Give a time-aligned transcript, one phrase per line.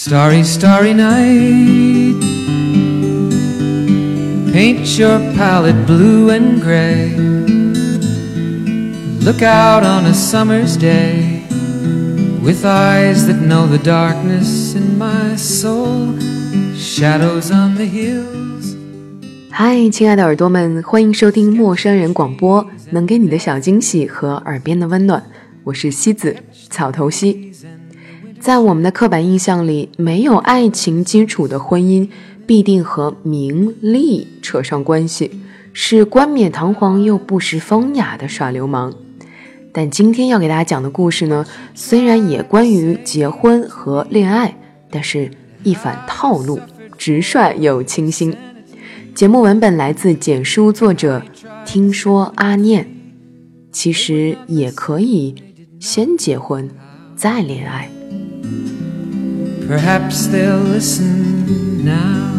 [0.00, 2.14] Starry, starry night.
[4.52, 7.16] Paint your palette blue and gray.
[9.24, 11.42] Look out on a summer's day
[12.44, 16.14] with eyes that know the darkness in my soul.
[16.76, 18.76] Shadows on the hills.
[19.50, 25.20] Hi，，亲爱的耳朵们，欢迎收听陌生人广播，能给你的小惊喜和耳边的温暖。
[25.64, 26.36] 我是西子，
[26.70, 27.47] 草头西。
[28.48, 32.08] 在我们的刻板印象里，没有爱情基础的婚姻
[32.46, 35.30] 必定和名利扯上关系，
[35.74, 38.94] 是冠冕堂皇又不失风雅的耍流氓。
[39.70, 41.44] 但今天要给大家讲的故事呢，
[41.74, 44.56] 虽然也关于结婚和恋爱，
[44.90, 45.30] 但是
[45.62, 46.58] 一反套路，
[46.96, 48.34] 直率又清新。
[49.14, 51.22] 节目文本来自简书作者，
[51.66, 52.88] 听说阿念，
[53.70, 55.34] 其实也可以
[55.78, 56.66] 先结婚
[57.14, 57.90] 再恋爱。
[59.68, 62.32] Perhaps they'll listen now.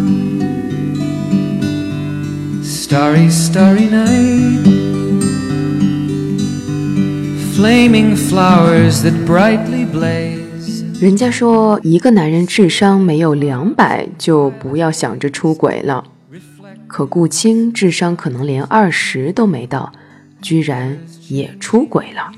[2.63, 4.65] Starry, starry night.
[7.53, 10.83] Flaming flowers that brightly blaze.
[10.99, 16.03] 人家说，一个男人智商没有两百，就不要想着出轨了。
[16.87, 19.91] 可顾青智商可能连二十都没到，
[20.41, 22.31] 居然也出轨了。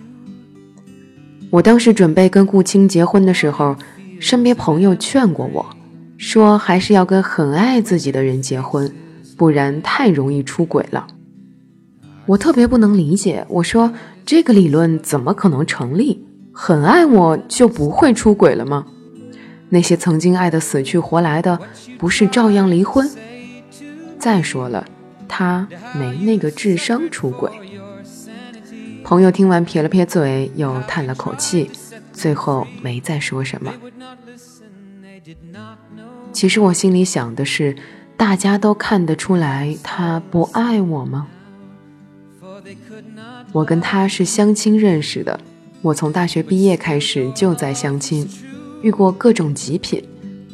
[1.49, 3.77] 我当时准备跟顾青结婚的时候。
[4.21, 5.65] 身边朋友劝过我，
[6.15, 8.93] 说还是要跟很爱自己的人结婚，
[9.35, 11.07] 不然太容易出轨了。
[12.27, 13.91] 我特别不能理解，我说
[14.23, 16.23] 这个理论怎么可能成立？
[16.53, 18.85] 很爱我就不会出轨了吗？
[19.69, 21.57] 那些曾经爱得死去活来的，
[21.97, 23.09] 不是照样离婚？
[24.19, 24.85] 再说了，
[25.27, 27.49] 他没那个智商出轨。
[29.03, 31.71] 朋友听完撇了撇嘴，又叹了口气。
[32.13, 33.73] 最后没再说什么。
[36.31, 37.75] 其实我心里想的是，
[38.17, 41.27] 大家都看得出来他不爱我吗？
[43.51, 45.39] 我跟他是相亲认识的，
[45.81, 48.27] 我从大学毕业开始就在相亲，
[48.81, 50.03] 遇过各种极品，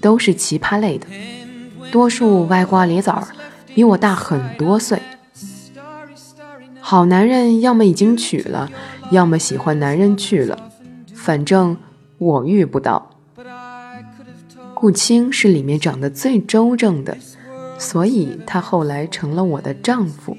[0.01, 1.05] 都是奇葩类的，
[1.91, 3.27] 多数歪瓜裂枣，
[3.75, 4.99] 比我大很多岁。
[6.79, 8.71] 好男人要么已经娶了，
[9.11, 10.71] 要么喜欢男人去了。
[11.27, 11.75] 反正
[12.19, 13.09] 我遇不到，
[14.73, 17.17] 顾青是里面长得最周正的，
[17.77, 20.37] 所以他后来成了我的丈夫。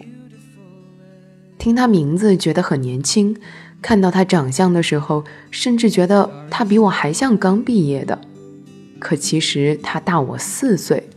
[1.59, 3.37] 听他名字觉得很年轻，
[3.83, 8.19] 看到他长相的时候，甚至觉得他比我还像刚毕业的。
[8.99, 11.11] 可其实他大我四岁，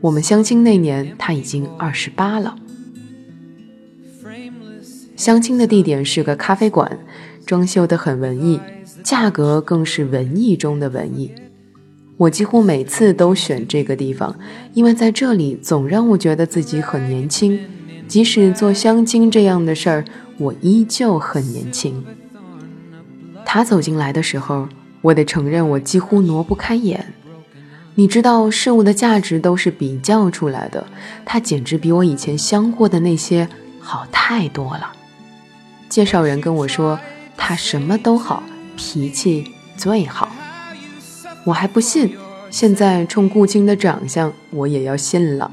[0.00, 2.56] 我们相亲那年他已经二十八了。
[5.14, 6.98] 相亲的地点是个咖啡馆，
[7.44, 8.58] 装修的很文艺。
[9.02, 11.30] 价格更是文艺中的文艺，
[12.16, 14.34] 我几乎每次都选这个地方，
[14.74, 17.58] 因为在这里总让我觉得自己很年轻，
[18.06, 20.04] 即使做相亲这样的事儿，
[20.38, 22.04] 我依旧很年轻。
[23.44, 24.68] 他走进来的时候，
[25.00, 27.14] 我得承认我几乎挪不开眼。
[27.96, 30.86] 你知道，事物的价值都是比较出来的，
[31.24, 33.48] 他简直比我以前相过的那些
[33.80, 34.92] 好太多了。
[35.88, 36.98] 介绍人跟我说，
[37.36, 38.42] 他什么都好。
[38.82, 40.32] 脾气最好，
[41.44, 42.16] 我还不信。
[42.48, 45.52] 现在冲顾青的长相，我也要信了。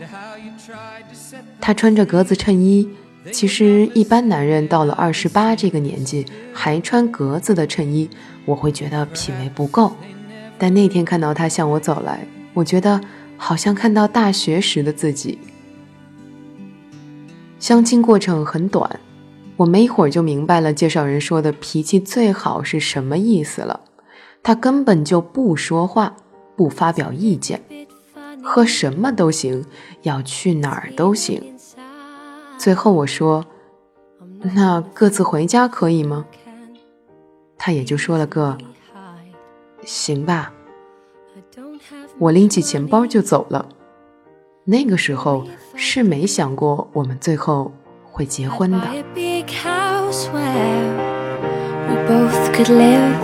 [1.60, 2.88] 他穿着格子衬衣，
[3.34, 8.10] 其实一般男人到了二十八这个年纪还穿格子的衬衣，
[8.46, 9.94] 我会觉得品味不够。
[10.58, 13.02] 但那天看到他向我走来，我觉得
[13.36, 15.38] 好像看到大学时的自己。
[17.60, 19.00] 相亲过程很短。
[19.58, 23.82] 我没一会儿就明白了介绍人说的脾气最好是什么意思了。
[24.44, 26.16] 他根本就不说话，
[26.56, 27.62] 不发表意见，
[28.42, 29.66] 喝什么都行，
[30.04, 31.44] 要去哪儿都行。
[32.58, 33.46] 最后我说
[34.56, 36.26] ：“那各自回家可以吗？”
[37.58, 38.58] 他也就说了个
[39.84, 40.54] “行吧”。
[42.20, 43.68] 我拎起钱包就走了。
[44.64, 45.46] 那个时候
[45.76, 47.72] 是没想过我们最后
[48.17, 48.79] 会结婚的。
[50.31, 50.93] where
[51.89, 53.23] we both could live.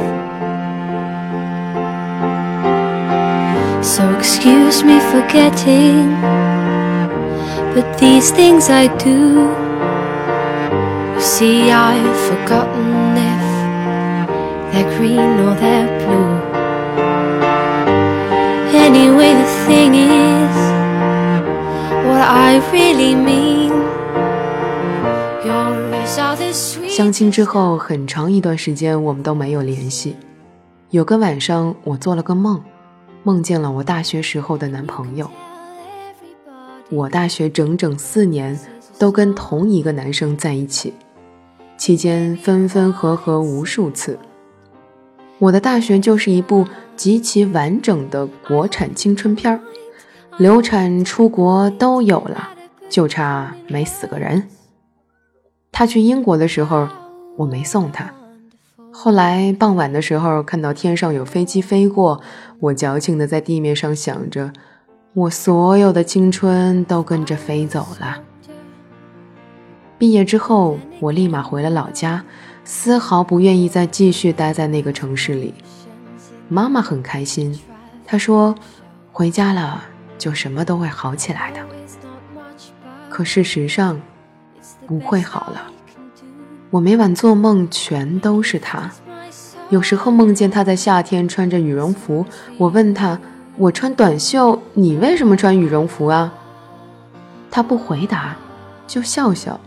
[3.82, 6.14] So excuse me for getting,
[7.74, 9.54] but these things I do.
[11.14, 16.38] You see, I've forgotten if they're green or they're blue.
[18.72, 20.56] Anyway, the thing is,
[22.06, 23.81] what I really mean.
[26.87, 30.15] 相亲之后很长一段时间，我们都没有联系。
[30.89, 32.61] 有个晚上，我做了个梦，
[33.23, 35.29] 梦见了我大学时候的男朋友。
[36.89, 38.59] 我大学整整四年
[38.97, 40.93] 都跟同一个男生在一起，
[41.77, 44.17] 期间分分合合无数次。
[45.39, 46.65] 我的大学就是一部
[46.95, 49.59] 极其完整的国产青春片儿，
[50.37, 52.49] 流产、出国都有了，
[52.89, 54.47] 就差没死个人。
[55.73, 56.87] 他去英国的时候，
[57.35, 58.13] 我没送他。
[58.91, 62.21] 后来傍晚的时候，看到天上有飞机飞过，
[62.59, 64.53] 我矫情的在地面上想着。
[65.15, 68.21] 我所有的青春都跟着飞走了。
[69.97, 72.23] 毕业之后，我立马回了老家，
[72.63, 75.55] 丝毫不愿意再继续待在那个城市里。
[76.49, 77.59] 妈妈很开心，
[78.05, 78.53] 她说
[79.11, 79.83] ：“回家了，
[80.19, 81.59] 就什么都会好起来的。”
[83.09, 83.99] 可事实上，
[84.87, 85.61] 不会好了。
[86.69, 88.89] 我每晚做梦全都是他，
[89.69, 92.25] 有时候梦见他在夏天穿着羽绒服，
[92.57, 93.19] 我问他。
[93.55, 96.33] 我穿短袖，你为什么穿羽绒服啊？
[97.51, 98.35] 他不回答，
[98.87, 99.59] 就笑笑，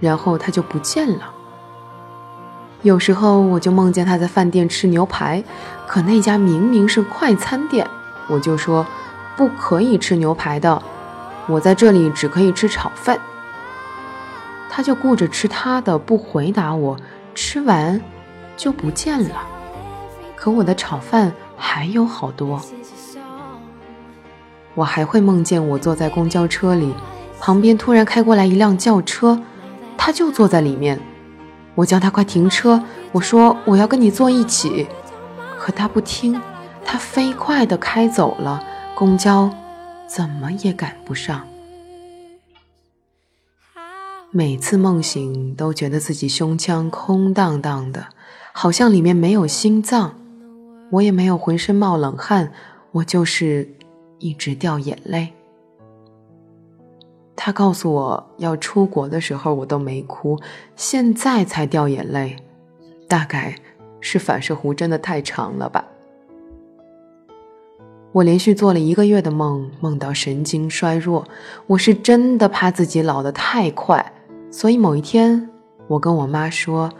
[0.00, 1.30] 然后他就不见了。
[2.82, 5.44] 有时候我就梦见他在饭店吃牛排，
[5.86, 7.88] 可那家明明是快餐店，
[8.28, 8.84] 我就说
[9.36, 10.82] 不可以吃牛排的，
[11.46, 13.16] 我在这里只可以吃炒饭。
[14.78, 16.96] 他就顾着吃他的，不回答我，
[17.34, 18.00] 吃完
[18.56, 19.42] 就不见了。
[20.36, 22.62] 可我的炒饭还有好多。
[24.76, 26.94] 我还会梦见我坐在公交车里，
[27.40, 29.42] 旁边突然开过来一辆轿车，
[29.96, 31.00] 他就坐在里面。
[31.74, 34.86] 我叫他快停车，我说我要跟你坐一起，
[35.58, 36.40] 可他不听，
[36.84, 38.62] 他飞快地开走了，
[38.94, 39.50] 公交
[40.06, 41.47] 怎么也赶不上。
[44.30, 48.06] 每次梦醒都觉得自己胸腔空荡荡的，
[48.52, 50.14] 好像里面没有心脏，
[50.90, 52.52] 我也没有浑身冒冷汗，
[52.92, 53.74] 我就是。
[54.20, 55.32] 一直掉眼泪。
[57.36, 60.36] 他告诉我要出国的时候，我都没哭，
[60.74, 62.34] 现在才掉眼泪，
[63.06, 63.54] 大概
[64.00, 65.84] 是反射弧真的太长了吧。
[68.10, 71.24] 我连续做了一个月的梦，梦到神经衰弱，
[71.68, 74.12] 我是真的怕自己老得太快，
[74.50, 75.48] 所以某一天，
[75.86, 76.90] 我跟我妈说：“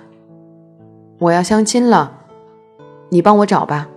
[1.18, 2.12] 我要相亲了，
[3.08, 3.88] 你帮我找吧。”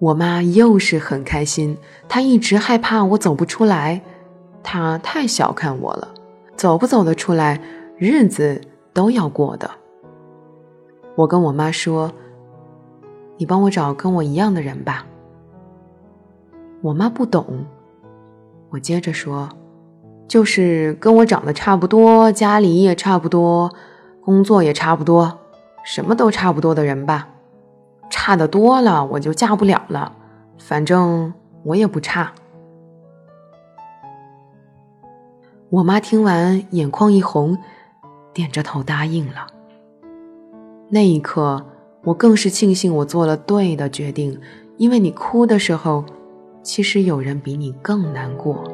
[0.00, 1.78] 我妈又是很开心，
[2.08, 4.02] 她一直害怕我走不出来，
[4.60, 6.08] 她太小看我了，
[6.56, 7.60] 走不走得出来，
[7.96, 8.60] 日子
[8.92, 9.70] 都要过的。
[11.14, 12.10] 我跟我妈说
[13.38, 15.06] ：“你帮我找跟我一样的人吧。”
[16.82, 17.64] 我妈不懂，
[18.70, 19.48] 我接着说
[20.32, 23.70] ：“就是跟我长得差不多，家里也差不多，
[24.24, 25.40] 工作也差不多，
[25.84, 27.28] 什么都差不多的人吧。”
[28.08, 30.10] 差的多了，我就嫁不了了。
[30.56, 31.34] 反正
[31.64, 32.32] 我也不差。
[35.68, 37.58] 我妈听完，眼眶一红，
[38.32, 39.48] 点着头答应了。
[40.88, 41.62] 那一刻，
[42.04, 44.40] 我更是庆幸我做了对的决定，
[44.78, 46.02] 因为你哭的时候，
[46.62, 48.64] 其实有人比你更难过。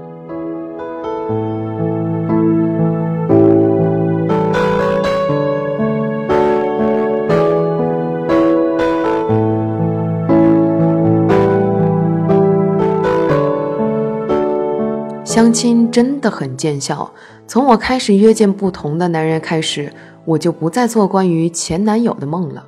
[15.25, 17.11] 相亲真的很见效。
[17.47, 19.93] 从我开始约见不同的男人开始，
[20.25, 22.67] 我就不再做关于前男友的梦了，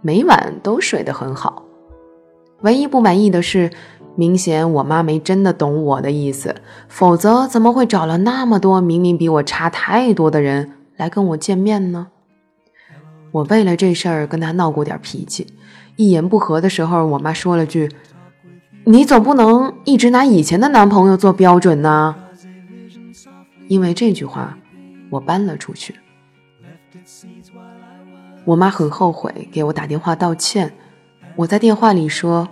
[0.00, 1.62] 每晚都睡得很好。
[2.60, 3.70] 唯一不满意的是，
[4.14, 6.54] 明显我妈没真的懂我的意思，
[6.88, 12.08] 否则怎么会找了那么多明明比我差太多的人来跟我见面呢？
[13.30, 15.46] 我为了这事儿跟她闹过点脾气，
[15.96, 17.90] 一言不合的时候，我妈说了句。
[18.84, 22.16] 你总不能一直拿以前的男朋友做标准呢？
[23.68, 24.58] 因为这句话，
[25.08, 25.94] 我搬了出去。
[28.44, 30.72] 我妈很后悔，给我打电话道歉。
[31.36, 32.48] 我在电话里说：“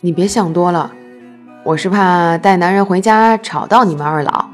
[0.00, 0.92] 你别想多了，
[1.64, 4.46] 我是怕带男人回家吵到你们二老。”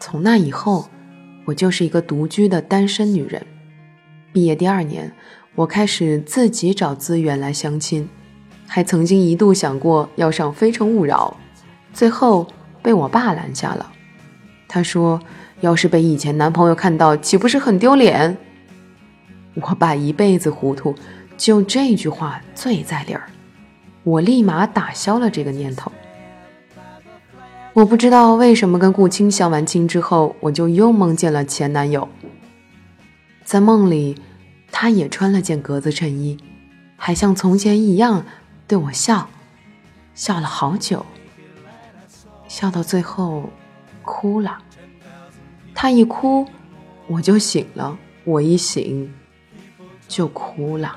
[0.00, 0.88] 从那以后，
[1.44, 3.44] 我就是一个独居的单身女人。
[4.32, 5.12] 毕业第二年。
[5.54, 8.08] 我开始自己找资源来相亲，
[8.68, 11.36] 还曾经一度想过要上《非诚勿扰》，
[11.92, 12.46] 最后
[12.80, 13.90] 被我爸拦下了。
[14.68, 15.20] 他说
[15.60, 18.36] ：“要是被以前男朋友看到，岂不是很丢脸？”
[19.60, 20.94] 我爸一辈子糊涂，
[21.38, 23.30] 就这句话最在理儿。
[24.02, 25.90] 我立马打消了这个念头。
[27.72, 32.06] 我不知道为什么跟顾青相完亲之后，我就又梦见了前男友，
[33.44, 34.20] 在梦里。
[34.70, 36.38] 他也穿了件格子衬衣，
[36.94, 38.24] 还像从前一样
[38.68, 39.28] 对我笑，
[40.14, 41.04] 笑了好久，
[42.46, 43.48] 笑到最后
[44.02, 44.58] 哭了。
[45.74, 46.46] 他一哭，
[47.08, 49.12] 我就醒了；我一醒，
[50.06, 50.94] 就哭了。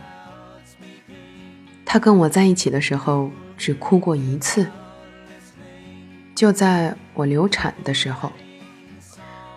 [1.93, 4.65] 他跟我在一起的时候，只哭过一次，
[6.33, 8.31] 就在我流产的时候。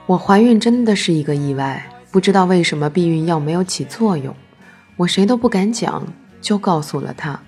[0.06, 4.34] 我怀孕真的是一个意外，不知道为什么避孕药没有起作用，
[4.96, 6.04] 我谁都不敢讲。
[6.40, 7.40] 就告诉了他，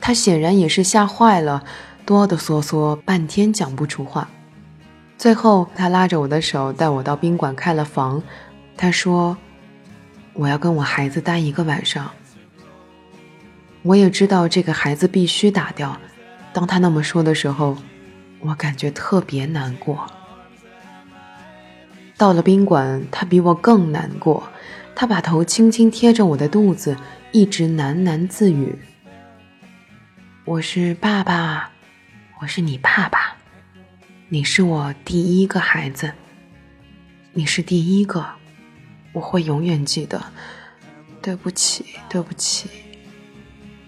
[0.00, 1.62] 他显然也是吓坏了，
[2.04, 4.28] 哆哆嗦嗦半天讲不出话。
[5.18, 8.20] 最后，他拉着我的手带我到宾馆开了房。
[8.76, 9.36] 他说
[10.34, 12.10] ：“我要跟我孩子待一个晚上。”
[13.82, 15.98] 我也知道这个孩子必须打掉。
[16.52, 17.76] 当他那么说的时候，
[18.40, 20.06] 我感觉特别难过。
[22.16, 24.42] 到了宾馆，他比我更难过。
[24.94, 26.96] 他把头轻轻贴着我的肚子。
[27.32, 28.76] 一直喃喃自语
[30.44, 31.70] ：“我是爸爸，
[32.40, 33.36] 我是你爸爸，
[34.28, 36.12] 你是我第一个孩子，
[37.32, 38.26] 你是第一个，
[39.12, 40.20] 我会永远记得。
[41.22, 42.68] 对不起，对不起，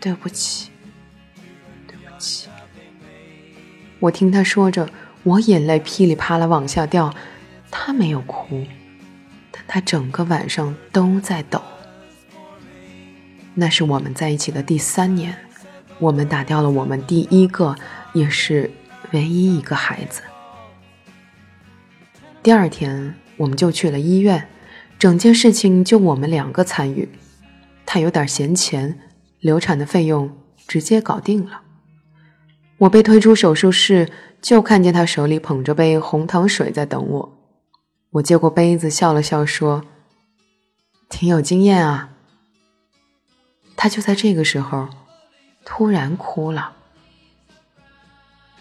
[0.02, 0.70] 对不起，
[1.86, 2.48] 对不起。”
[4.00, 4.88] 我听他说着，
[5.22, 7.14] 我眼泪噼里啪啦往下掉。
[7.70, 8.66] 他没有哭，
[9.52, 11.62] 但他整个晚上都在抖。
[13.54, 15.34] 那是我们在一起的第三年，
[15.98, 17.76] 我们打掉了我们第一个，
[18.12, 18.70] 也是
[19.12, 20.20] 唯一一个孩子。
[22.42, 24.48] 第二天，我们就去了医院，
[24.98, 27.08] 整件事情就我们两个参与。
[27.86, 28.98] 他有点闲钱，
[29.42, 30.34] 流产的费用
[30.66, 31.60] 直接搞定了。
[32.78, 34.08] 我被推出手术室，
[34.40, 37.38] 就看见他手里捧着杯红糖水在等我。
[38.12, 39.84] 我接过杯子，笑了笑说
[41.10, 42.10] ：“挺有经验啊。”
[43.76, 44.88] 他就在这个时候，
[45.64, 46.74] 突然哭了，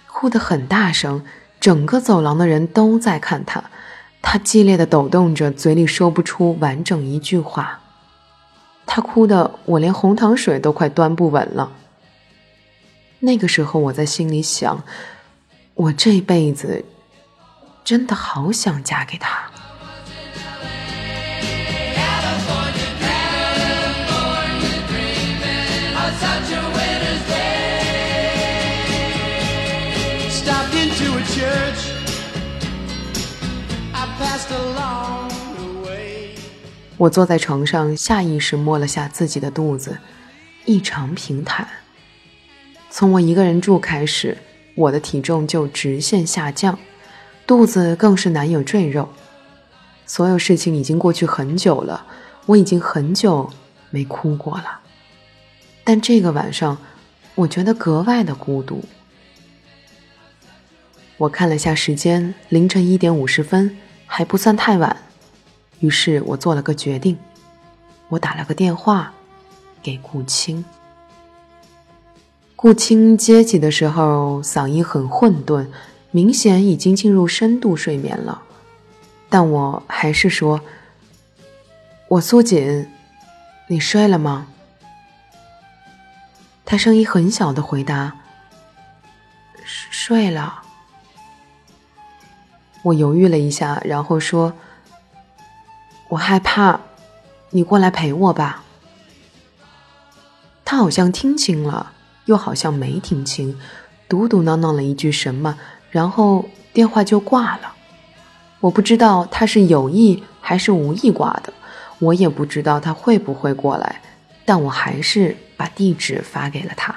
[0.08, 1.24] 哭得很大声，
[1.60, 3.64] 整个走廊的人都在看他。
[4.22, 7.81] 他激烈的抖动着，嘴里说不出完整一句话。
[8.86, 11.72] 他哭的，我连红糖水都快端不稳了。
[13.20, 14.84] 那个时候，我在心里想，
[15.76, 16.84] 我这辈子
[17.84, 19.50] 真的好想嫁给他。
[37.02, 39.98] 我坐在床上，下意识摸了下自己的肚子，
[40.66, 41.68] 异常平坦。
[42.92, 44.38] 从我一个人住开始，
[44.76, 46.78] 我的体重就直线下降，
[47.48, 49.10] 肚子更是难有赘肉。
[50.06, 52.06] 所有事情已经过去很久了，
[52.46, 53.52] 我已经很久
[53.90, 54.82] 没哭过了。
[55.84, 56.78] 但这个晚上，
[57.34, 58.86] 我觉得格外的孤独。
[61.18, 64.96] 我看了下时间，凌晨一点五十分，还不算太晚。
[65.82, 67.18] 于是我做了个决定，
[68.08, 69.12] 我打了个电话
[69.82, 70.64] 给顾青。
[72.56, 75.66] 顾青接起的时候，嗓音很混沌，
[76.12, 78.44] 明显已经进入深度睡眠了。
[79.28, 80.62] 但我还是说
[82.08, 82.88] ：“我苏锦，
[83.68, 84.48] 你睡了吗？”
[86.64, 88.20] 他声音很小的回答
[89.66, 90.62] ：“睡了。”
[92.84, 94.54] 我犹豫了一下，然后说。
[96.12, 96.78] 我害怕，
[97.52, 98.66] 你过来陪我吧。
[100.66, 101.94] 他好像听清了，
[102.26, 103.58] 又好像没听清，
[104.10, 105.58] 嘟嘟囔囔了一句什么，
[105.90, 107.76] 然后电话就挂了。
[108.60, 111.54] 我不知道他是有意还是无意挂的，
[112.00, 114.02] 我也不知道他会不会过来，
[114.44, 116.94] 但我还是把地址发给了他。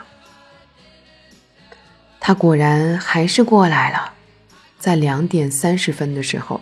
[2.19, 4.13] 他果然还是过来了，
[4.81, 6.61] 在两点三十分的时候，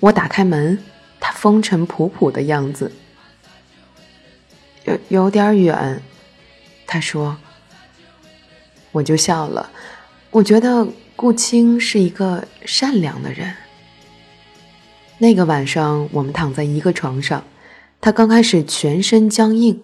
[0.00, 0.82] 我打开门。
[1.24, 2.90] 他风尘仆仆的样子，
[4.84, 6.02] 有有点远。
[6.84, 7.36] 他说，
[8.90, 9.70] 我就笑了。
[10.32, 13.54] 我觉得顾青是一个善良的人。
[15.18, 17.44] 那个晚上，我们躺在一个床上，
[18.00, 19.80] 他刚开始全身僵硬，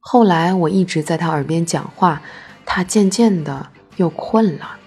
[0.00, 2.22] 后来我一直在他耳边讲话，
[2.64, 4.78] 他渐渐的又困了。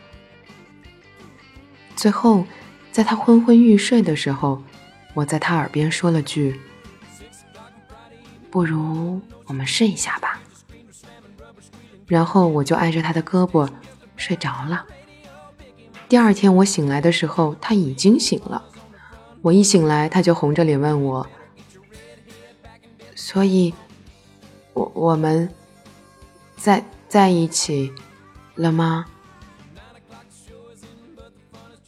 [1.95, 2.45] 最后，
[2.91, 4.63] 在他昏昏欲睡的时候。
[5.13, 6.59] 我在他耳边说了句
[8.49, 10.39] ：“不如我们试一下吧。”
[12.07, 13.69] 然后我就挨着他的胳膊
[14.15, 14.85] 睡着了。
[16.09, 18.63] 第二天我醒来的时候，他已经醒了。
[19.41, 21.25] 我一醒来，他就红着脸问我
[23.15, 23.73] ：“所以
[24.73, 25.49] 我我们
[26.57, 27.93] 在在一起
[28.55, 29.05] 了吗？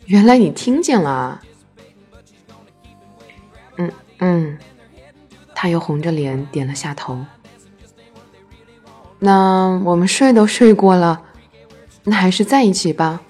[0.05, 1.41] 原来你听见了。
[4.25, 4.57] 嗯，
[5.53, 7.25] 他又红着脸点了下头。
[9.19, 11.21] 那我们睡都睡过了，
[12.05, 13.21] 那还是在一起吧。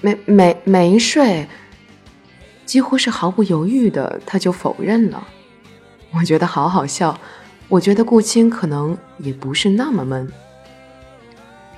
[0.00, 1.46] 没没没睡，
[2.64, 5.28] 几乎是毫不犹豫的，他就否认了。
[6.12, 7.18] 我觉得好好笑，
[7.68, 10.32] 我觉得顾青可能也不是那么闷。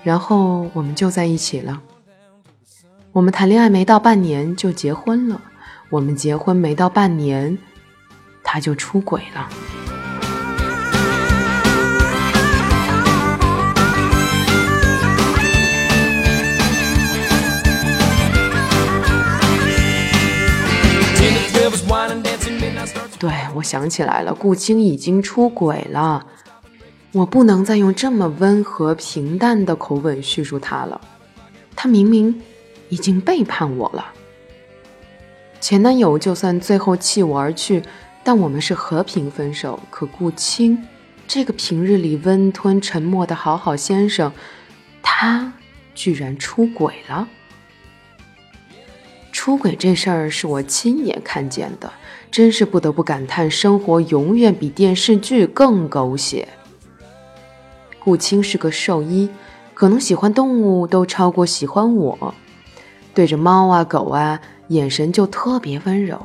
[0.04, 1.82] 然后我们就在一起了。
[3.10, 5.42] 我们谈恋爱没到半年就结婚了，
[5.90, 7.56] 我们结婚没到半年，
[8.42, 9.48] 他就出轨了。
[23.18, 26.24] 对，我想起来了，顾青已经出轨了。
[27.12, 31.00] 我不能再用这么温和平淡的口吻叙述他了。
[31.74, 32.42] 他明明
[32.90, 34.12] 已经背叛我了。
[35.60, 37.82] 前男友就算最后弃我而去，
[38.22, 39.78] 但我们是和平分手。
[39.90, 40.86] 可顾青，
[41.26, 44.32] 这个平日里温吞沉默的好好先生，
[45.02, 45.52] 他
[45.94, 47.28] 居然出轨了。
[49.32, 51.92] 出轨这事儿是我亲眼看见的。
[52.30, 56.46] 真是不得不感叹，生活永远比电视剧更狗血。
[57.98, 59.30] 顾青是个兽医，
[59.72, 62.34] 可能喜欢动物都超过喜欢我。
[63.14, 66.20] 对着猫啊狗啊，眼神就特别温柔。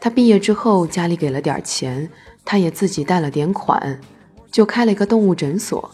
[0.00, 2.08] 他毕业之后，家里给了点钱，
[2.44, 4.00] 他也自己贷了点款，
[4.50, 5.90] 就开了一个动物诊所。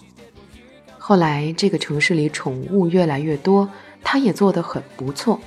[0.99, 3.69] 后来这个城市里宠物越来越多，
[4.03, 5.41] 他也做得很不错。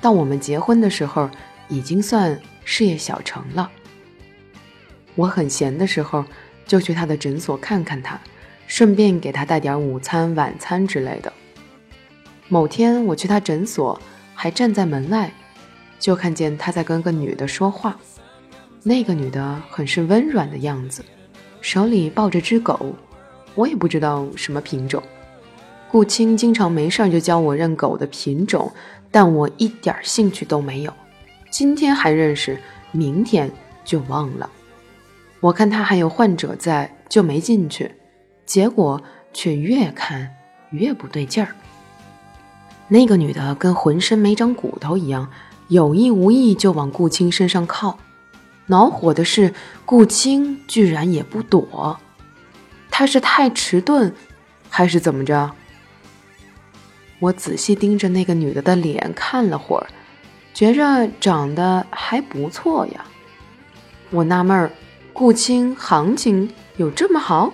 [0.00, 1.28] 到我们结婚的时候，
[1.68, 2.40] 已经算。
[2.68, 3.70] 事业小成了。
[5.14, 6.24] 我很闲的时候，
[6.66, 8.20] 就去他的诊所看看他，
[8.66, 11.32] 顺便给他带点午餐、晚餐之类的。
[12.48, 14.00] 某天我去他诊所，
[14.36, 15.32] 还站在门外，
[15.98, 17.98] 就看见他在跟个女的说话。
[18.82, 21.04] 那个女的很是温软的样子，
[21.60, 22.94] 手里抱着只狗，
[23.56, 25.02] 我也不知道什么品种。
[25.90, 28.70] 顾青经常没事就教我认狗的品种，
[29.10, 30.92] 但我一点兴趣都没有。
[31.50, 32.60] 今天还认识，
[32.92, 33.50] 明天
[33.84, 34.48] 就忘了。
[35.40, 37.90] 我看他还有患者在，就没进去。
[38.44, 40.30] 结果却越看
[40.70, 41.54] 越不对劲儿。
[42.88, 45.28] 那个女的跟浑身没长骨头一样，
[45.68, 47.98] 有意无意就往顾青身上靠。
[48.66, 51.98] 恼火的是，顾青居然也不躲。
[52.90, 54.14] 他是太迟钝，
[54.70, 55.52] 还是怎么着？
[57.18, 59.86] 我仔细盯着那个女的的脸看了会儿。
[60.54, 63.04] 觉着长得还不错呀，
[64.10, 64.70] 我纳闷儿，
[65.12, 67.52] 顾青行情有这么好？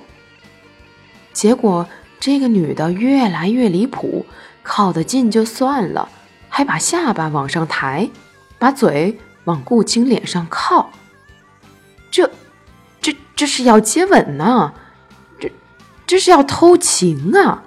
[1.32, 1.88] 结果
[2.20, 4.24] 这个女的越来越离谱，
[4.62, 6.08] 靠得近就算了，
[6.48, 8.08] 还把下巴往上抬，
[8.58, 10.90] 把嘴往顾青脸上靠，
[12.10, 12.30] 这、
[13.00, 14.72] 这、这是要接吻呢？
[15.40, 15.50] 这、
[16.06, 17.62] 这是要偷情啊！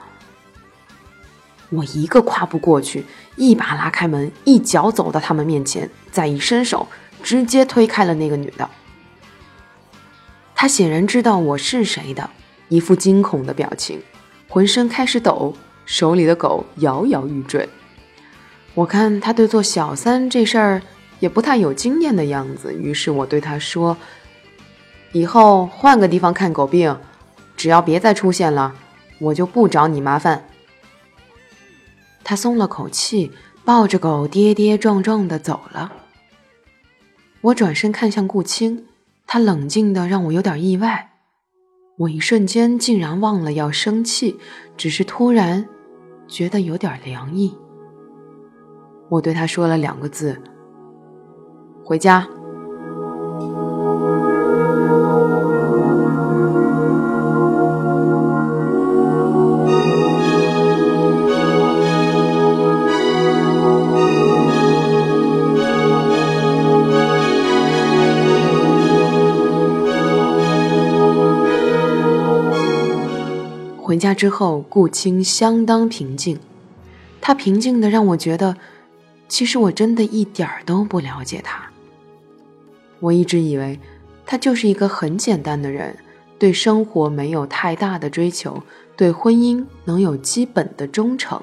[1.69, 3.05] 我一个跨步过去，
[3.35, 6.87] 一把拉开门，一脚走到他们面前，再一伸手，
[7.21, 8.69] 直接推开了那个女的。
[10.53, 12.29] 他显然知道我是谁的，
[12.69, 14.01] 一副惊恐的表情，
[14.47, 17.67] 浑身开始抖，手里的狗摇摇欲坠。
[18.73, 20.81] 我看他对做小三这事儿
[21.19, 23.95] 也不太有经验的样子，于是我对他说
[25.13, 26.97] ：“以后换个地方看狗病，
[27.55, 28.75] 只要别再出现了，
[29.19, 30.45] 我就不找你麻烦。”
[32.23, 33.31] 他松了口气，
[33.63, 35.93] 抱着狗跌跌撞撞的走了。
[37.41, 38.87] 我转身看向顾青，
[39.27, 41.11] 他冷静的让我有点意外。
[41.97, 44.37] 我一瞬间竟然忘了要生气，
[44.75, 45.65] 只是突然
[46.27, 47.57] 觉得有点凉意。
[49.09, 50.41] 我对他说了两个字
[51.83, 52.27] ：“回家。”
[74.05, 76.37] 家之后，顾青相当平静。
[77.19, 78.55] 他平静的让我觉得，
[79.27, 81.63] 其实我真的一点儿都不了解他。
[82.99, 83.79] 我一直以为
[84.27, 85.97] 他就是一个很简单的人，
[86.37, 88.61] 对生活没有太大的追求，
[88.95, 91.41] 对婚姻能有基本的忠诚。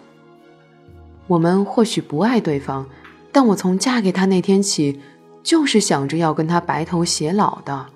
[1.27, 2.87] 我们或许不爱对方，
[3.33, 5.01] 但我从嫁给他那天起，
[5.43, 7.87] 就是想着要跟他白头偕老的。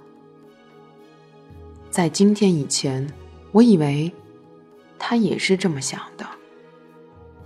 [1.88, 3.06] 在今天以前，
[3.52, 4.12] 我以为
[4.98, 6.26] 他也是这么想的。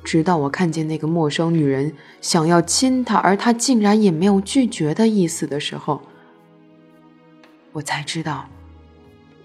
[0.02, 6.00] 直到我看见那个陌生女人想要亲他，而他竟然也没有拒绝的意思的时候，
[7.72, 8.48] 我才知道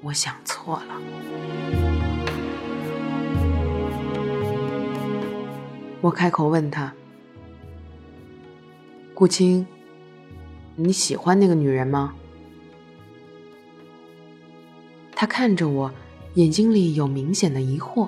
[0.02, 1.02] 我想错了。
[6.02, 6.94] 我开口问他
[9.14, 9.68] ：“顾青，
[10.76, 12.14] 你喜欢那个女人吗？”
[15.18, 15.92] 他看着我，
[16.36, 18.08] 眼睛里有明显的疑惑。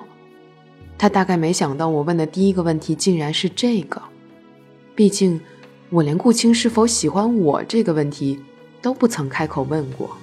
[0.96, 4.02] 他大概没想到我问的第一个问题竟然是这个，
[4.94, 5.40] 毕竟
[5.90, 8.40] 我连顾青是否喜欢我这个问题
[8.82, 10.16] 都不曾开口问过。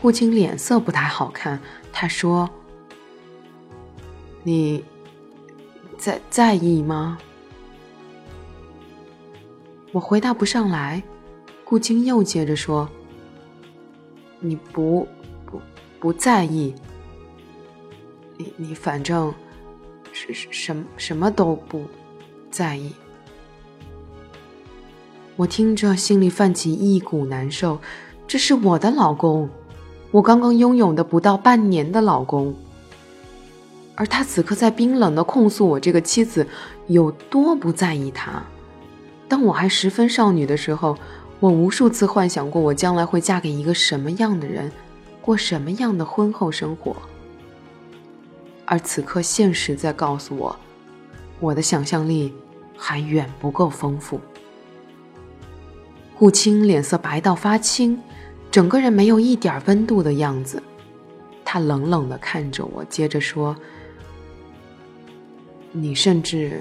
[0.00, 1.60] 顾青脸色不太好看，
[1.92, 2.48] 他说
[4.42, 4.82] ：“你
[5.98, 7.18] 在在意吗？”
[9.92, 11.02] 我回答不上来。
[11.64, 12.88] 顾青又接着说
[14.40, 15.06] ：“你不
[15.44, 15.60] 不
[16.00, 16.74] 不在意，
[18.38, 19.34] 你你反正……”
[20.10, 21.84] 是什什么都不
[22.50, 22.92] 在意。
[25.36, 27.78] 我听着，心里泛起一股难受。
[28.26, 29.48] 这是我的老公，
[30.10, 32.52] 我刚刚拥有的不到半年的老公，
[33.94, 36.44] 而他此刻在冰冷的控诉我这个妻子
[36.88, 38.42] 有多不在意他。
[39.28, 40.96] 当我还十分少女的时候，
[41.38, 44.72] 我无数次幻想过我将来会嫁给一个什么样的人，
[45.20, 46.96] 过什么样的婚后生活。
[48.70, 50.54] 而此刻，现实在告诉我，
[51.40, 52.34] 我的想象力
[52.76, 54.20] 还远不够丰富。
[56.18, 57.98] 顾青脸色白到发青，
[58.50, 60.62] 整个人没有一点温度的样子。
[61.46, 63.56] 他冷冷的看着我，接着说
[65.72, 66.60] ：“你甚至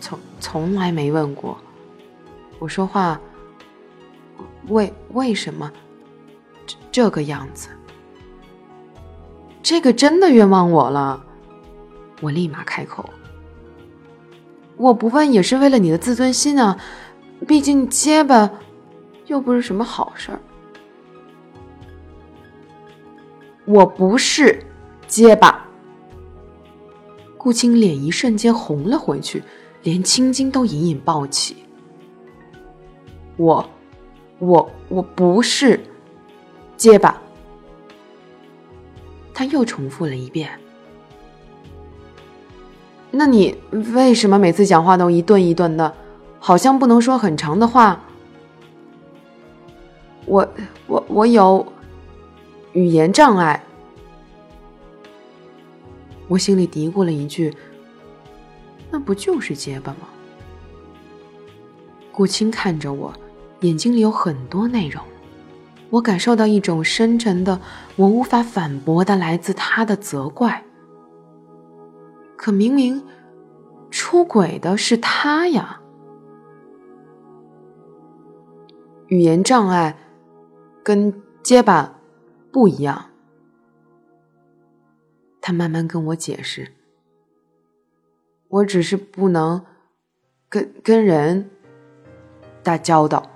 [0.00, 1.58] 从从来没问过
[2.60, 3.20] 我说话，
[4.68, 5.72] 为为什么
[6.64, 7.68] 这这个样子？”
[9.68, 11.22] 这个真的冤枉我了，
[12.22, 13.04] 我立马开口。
[14.78, 16.78] 我不问也是为了你的自尊心啊，
[17.46, 18.50] 毕竟结巴
[19.26, 20.40] 又不是什么好事儿。
[23.66, 24.64] 我不是
[25.06, 25.68] 结巴。
[27.36, 29.42] 顾青脸一瞬间红了回去，
[29.82, 31.58] 连青筋都隐隐暴起。
[33.36, 33.68] 我，
[34.38, 35.78] 我我不是
[36.74, 37.20] 结巴。
[39.38, 40.50] 他又重复了一遍。
[43.12, 43.56] 那你
[43.94, 45.94] 为什么每次讲话都一顿一顿的，
[46.40, 48.00] 好像不能说很长的话？
[50.26, 50.48] 我
[50.88, 51.64] 我我有
[52.72, 53.62] 语言障碍。
[56.26, 57.54] 我心里嘀咕了一句
[58.90, 60.08] ：“那不就是结巴吗？”
[62.10, 63.14] 顾青看着我，
[63.60, 65.00] 眼睛里有很多内容。
[65.90, 67.60] 我感受到一种深沉的、
[67.96, 70.64] 我无法反驳的来自他的责怪。
[72.36, 73.02] 可明明
[73.90, 75.80] 出轨的是他呀！
[79.06, 79.96] 语言障碍
[80.82, 81.98] 跟结巴
[82.52, 83.06] 不一样。
[85.40, 86.70] 他慢慢跟我解释
[88.48, 89.64] ：“我只是不能
[90.50, 91.50] 跟跟人
[92.62, 93.26] 打交道。”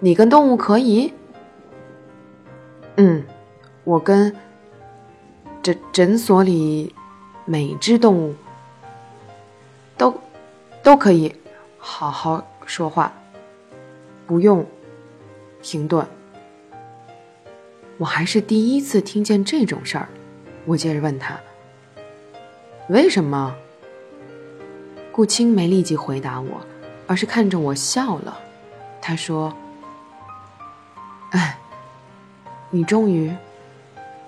[0.00, 1.12] 你跟动物可以？
[2.96, 3.24] 嗯，
[3.82, 4.34] 我跟
[5.60, 6.94] 诊诊所里
[7.44, 8.34] 每只动物
[9.96, 10.14] 都
[10.84, 11.34] 都可以
[11.78, 13.12] 好好说话，
[14.26, 14.64] 不用
[15.62, 16.06] 停顿。
[17.96, 20.08] 我还是第一次听见这种事儿。
[20.64, 21.36] 我接着问他
[22.88, 23.52] ：“为什么？”
[25.10, 26.60] 顾青没立即回答我，
[27.08, 28.38] 而是看着我笑了。
[29.00, 29.52] 他说。
[31.30, 31.58] 哎，
[32.70, 33.32] 你终于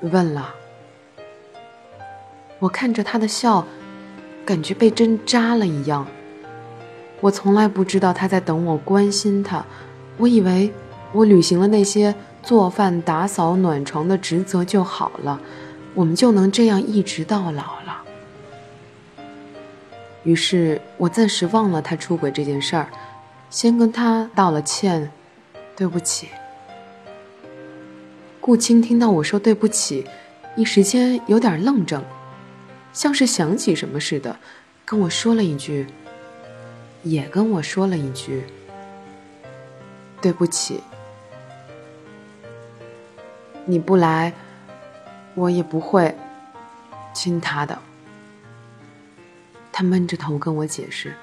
[0.00, 0.54] 问了。
[2.58, 3.64] 我看着他的笑，
[4.44, 6.06] 感觉被针扎了一样。
[7.20, 9.64] 我从来不知道他在等我关心他，
[10.16, 10.72] 我以为
[11.12, 15.40] 我履行了那些做饭、打扫、暖床的职责就好了，
[15.94, 18.02] 我们就能这样一直到老了。
[20.22, 22.88] 于是我暂时忘了他出轨这件事儿，
[23.48, 25.10] 先跟他道了歉，
[25.74, 26.28] 对不起。
[28.40, 30.06] 顾青听到我说对不起，
[30.56, 32.02] 一时间有点愣怔，
[32.92, 34.34] 像是想起什么似的，
[34.84, 35.86] 跟我说了一句，
[37.02, 38.44] 也跟我说了一句
[40.22, 40.80] ：“对不起，
[43.66, 44.32] 你不来，
[45.34, 46.16] 我也不会
[47.14, 47.78] 亲他的。”
[49.70, 51.14] 他闷着头跟我解释：“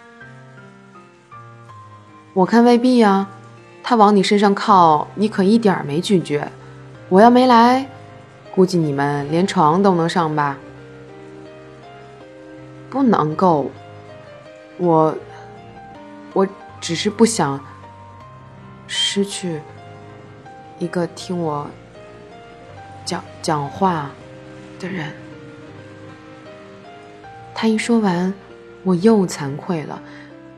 [2.34, 3.28] 我看未必呀，
[3.82, 6.50] 他往你身上靠，你可一点没拒绝。
[7.10, 7.90] 我要没来，
[8.54, 10.58] 估计你们连床都能上吧？
[12.90, 13.72] 不能够，
[14.78, 15.18] 我，
[16.34, 16.48] 我
[16.82, 17.60] 只是不想
[18.88, 19.62] 失去
[20.80, 21.68] 一个听我
[23.06, 24.12] 讲讲话
[24.80, 25.14] 的人。
[27.56, 28.34] 他一说完，
[28.84, 30.02] 我又惭愧了，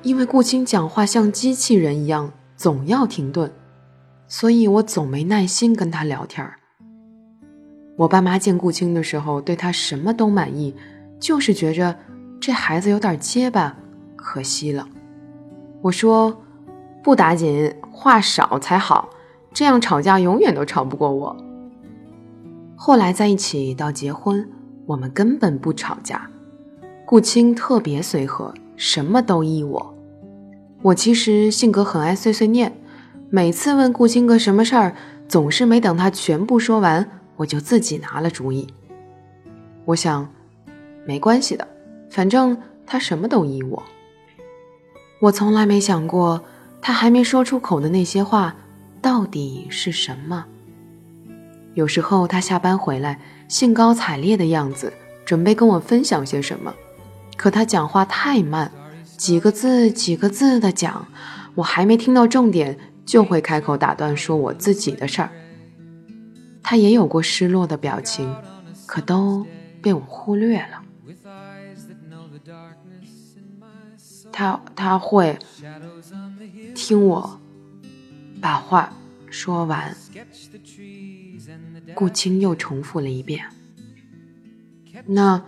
[0.02, 2.32] 因为顾青讲话像机器人一样。
[2.58, 3.50] 总要停顿，
[4.30, 6.54] 所以我总没耐心跟他聊天儿。
[7.98, 10.74] 我爸妈见顾青的时候，对他什么都满意，
[11.20, 11.94] 就是觉着
[12.40, 13.76] 这孩子有点结巴，
[14.16, 14.88] 可惜了。
[15.82, 16.42] 我说
[17.04, 19.10] 不打紧，话少才好，
[19.52, 21.36] 这样吵架永远都吵不过我。
[22.76, 24.48] 后来在一起到结婚，
[24.86, 26.30] 我们根本不吵架，
[27.06, 29.94] 顾青特别随和，什么都依我。
[30.82, 32.79] 我其实性格很爱碎碎念，
[33.32, 34.96] 每次问顾青个什么事儿，
[35.28, 38.68] 总是没等他全部说完，我就自己拿了主意。
[39.86, 40.28] 我想，
[41.06, 41.68] 没关系的，
[42.10, 43.84] 反正他什么都依我。
[45.22, 46.44] 我从来没想过，
[46.82, 48.56] 他还没说出口的那些话，
[49.00, 50.46] 到底是什么。
[51.76, 54.92] 有时候他下班回来，兴高采烈的样子，
[55.24, 56.74] 准备跟我分享些什么，
[57.38, 58.72] 可他讲话太慢。
[59.18, 61.06] 几个字几个字的讲，
[61.56, 62.78] 我还没听到重点，
[63.10, 65.32] 就会开口打断说我自己的事儿。
[66.62, 68.32] 他也有过失落的表情，
[68.86, 69.44] 可都
[69.82, 70.84] 被我忽略了。
[74.32, 75.40] 他他会
[76.76, 77.40] 听我
[78.40, 78.94] 把话
[79.32, 79.98] 说完。
[81.96, 83.44] 顾青又重复了一遍。
[85.08, 85.44] 那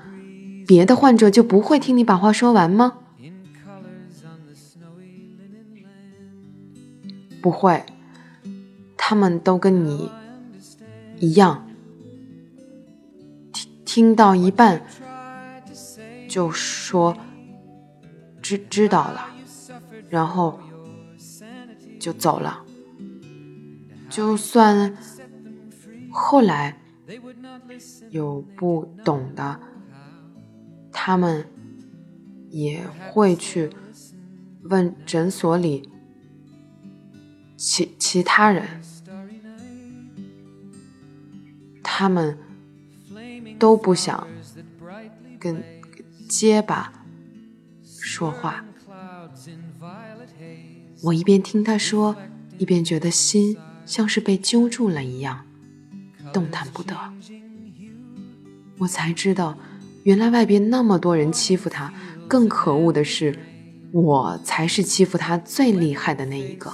[0.65, 2.97] 别的患者就不会听你把话说完吗？
[7.41, 7.83] 不会，
[8.95, 10.11] 他们都跟你
[11.17, 11.67] 一样，
[13.51, 14.81] 听听到一半
[16.29, 17.17] 就说
[18.41, 19.29] 知知道了，
[20.09, 20.59] 然后
[21.99, 22.63] 就走了。
[24.09, 24.95] 就算
[26.11, 26.77] 后来
[28.09, 29.59] 有不懂的，
[30.91, 31.45] 他们
[32.49, 33.69] 也会去
[34.63, 35.89] 问诊所里。
[37.61, 38.81] 其其他人，
[41.83, 42.35] 他们
[43.59, 44.27] 都不想
[45.39, 45.63] 跟
[46.27, 46.91] 结巴
[47.85, 48.65] 说话。
[51.03, 52.15] 我一边听他说，
[52.57, 55.45] 一边觉得心像是被揪住了一样，
[56.33, 56.95] 动弹不得。
[58.79, 59.55] 我才知道，
[60.01, 61.93] 原来外边那么多人欺负他，
[62.27, 63.37] 更可恶的是，
[63.91, 66.73] 我才是欺负他最厉害的那一个。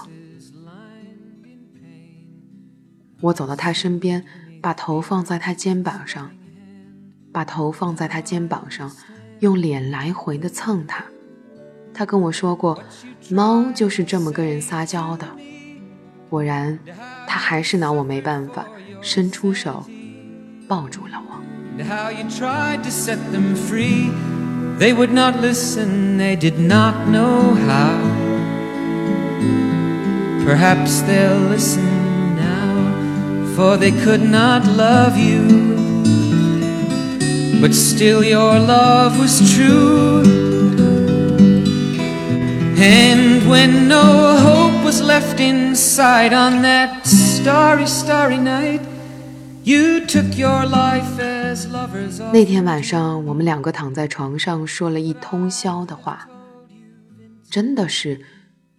[3.22, 4.24] 我走到他身边，
[4.62, 6.30] 把头放在他肩膀上，
[7.32, 8.92] 把头放在他肩膀上，
[9.40, 11.04] 用脸来回的蹭他。
[11.94, 12.80] 他跟我说过，
[13.32, 15.28] 猫就是这么跟人撒娇的。
[16.30, 16.78] 果然，
[17.26, 18.68] 他还是拿我没办法，
[19.02, 19.84] 伸出手
[20.68, 21.42] 抱住了我。
[33.57, 35.43] for they could not love you
[37.61, 40.23] but still your love was true
[42.79, 48.81] and when no hope was left inside on that starry starry night
[49.65, 56.29] you took your life as lovers 那天晚上我们两个躺在床上说了一通宵的话
[57.49, 58.21] 真的是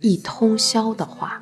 [0.02, 1.42] 一通宵的话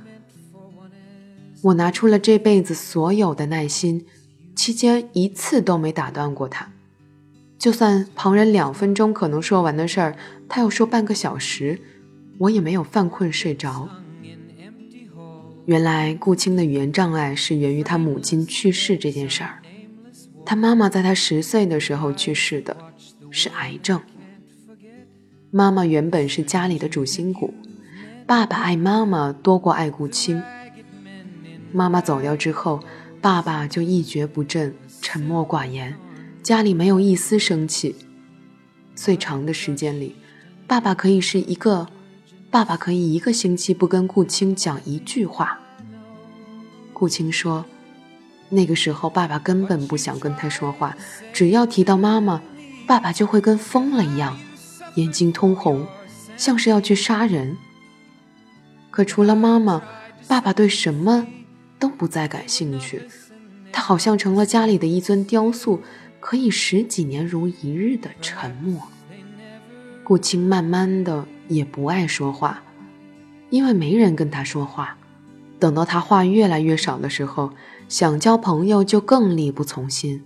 [1.67, 4.07] 我拿出了这辈子所有的耐心，
[4.55, 6.71] 期间一次都没打断过他。
[7.59, 10.17] 就算旁人两分钟可能说完的事儿，
[10.49, 11.81] 他要说半个小时，
[12.39, 13.89] 我也没有犯困睡着。
[15.65, 19.61] 原来顾青的语言障碍是源于他母亲去世这件事儿。
[20.45, 22.77] 他妈妈在他十岁的时候去世的，
[23.33, 24.01] 是癌症。
[25.51, 27.53] 妈妈原本是家里的主心骨，
[28.25, 30.41] 爸爸爱妈妈多过爱顾青。
[31.73, 32.81] 妈妈走掉之后，
[33.21, 35.95] 爸爸就一蹶不振，沉默寡言，
[36.43, 37.95] 家里没有一丝生气。
[38.95, 40.17] 最长的时间里，
[40.67, 41.87] 爸爸可以是一个，
[42.51, 45.59] 爸爸可以一个星期不跟顾青讲一句话。
[46.93, 47.65] 顾青说，
[48.49, 50.97] 那个时候爸爸根本不想跟他说话，
[51.33, 52.41] 只要提到妈妈，
[52.87, 54.39] 爸爸就会跟疯了一样，
[54.95, 55.87] 眼睛通红，
[56.37, 57.57] 像是要去杀人。
[58.91, 59.83] 可除了妈妈。
[60.29, 61.25] 爸爸对什么
[61.79, 63.03] 都不再感兴趣，
[63.73, 65.83] 他好像成了家里的一尊雕塑，
[66.21, 68.83] 可以十几年如一日的沉默。
[70.03, 72.63] 顾青慢慢的也不爱说话，
[73.51, 74.97] 因为没人跟他说话。
[75.59, 77.51] 等到他话越来越少的时候，
[77.89, 80.23] 想交朋友就更力不从心。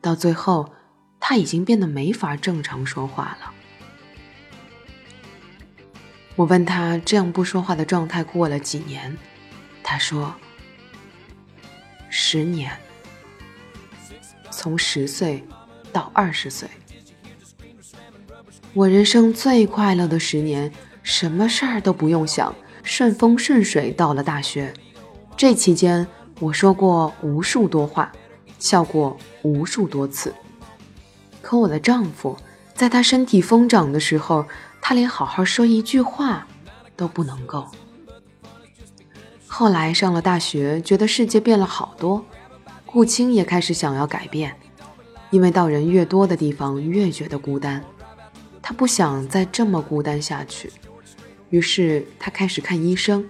[0.00, 0.72] 到最后，
[1.18, 3.52] 他已经变得没法正常说话了。
[6.34, 9.16] 我问他这样不说话的状态过了几年，
[9.82, 10.34] 他说
[12.18, 12.72] ：“十年，
[14.50, 15.44] 从十岁
[15.92, 16.66] 到二十岁，
[18.72, 24.72] 我人生最快乐的十年，什么事儿都不用想。”顺风顺水到了大学，
[25.36, 26.06] 这期间
[26.40, 28.10] 我说过无数多话，
[28.58, 30.32] 笑过无数多次。
[31.42, 32.34] 可我的丈夫
[32.74, 34.46] 在他身体疯长的时候，
[34.80, 36.46] 他连好好说一句话
[36.96, 37.68] 都不能够。
[39.46, 42.24] 后来上了大学，觉得世界变了好多，
[42.84, 44.54] 顾青也开始想要改变，
[45.30, 47.82] 因为到人越多的地方越觉得孤单，
[48.60, 50.70] 他不想再这么孤单下去。
[51.50, 53.26] 于是他开始看医生，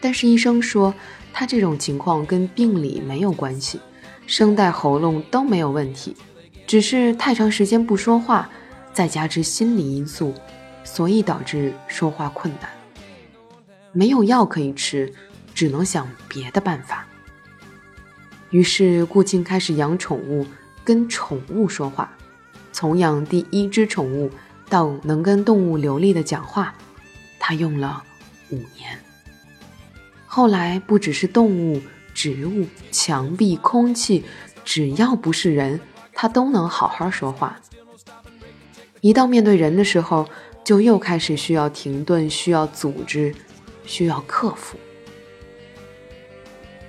[0.00, 0.94] 但是医生说
[1.32, 3.80] 他这种情况跟病理没有关系，
[4.26, 6.14] 声带、喉咙都没有问题，
[6.66, 8.48] 只是太长时间不说话，
[8.92, 10.34] 再加之心理因素，
[10.84, 12.70] 所以导致说话困难。
[13.94, 15.10] 没有药可以吃，
[15.54, 17.06] 只能想别的办法。
[18.50, 20.46] 于是顾青开始养宠物，
[20.84, 22.12] 跟宠物说话，
[22.72, 24.30] 从养第一只宠物
[24.68, 26.74] 到能跟动物流利的讲话。
[27.38, 28.02] 他用了
[28.50, 28.98] 五年，
[30.26, 31.80] 后来不只是动物、
[32.14, 34.24] 植物、墙壁、空气，
[34.64, 35.78] 只要不是人，
[36.12, 37.60] 他都能好好说话。
[39.02, 40.26] 一到面对人的时候，
[40.64, 43.34] 就又开始需要停顿，需要组织，
[43.86, 44.78] 需要克服。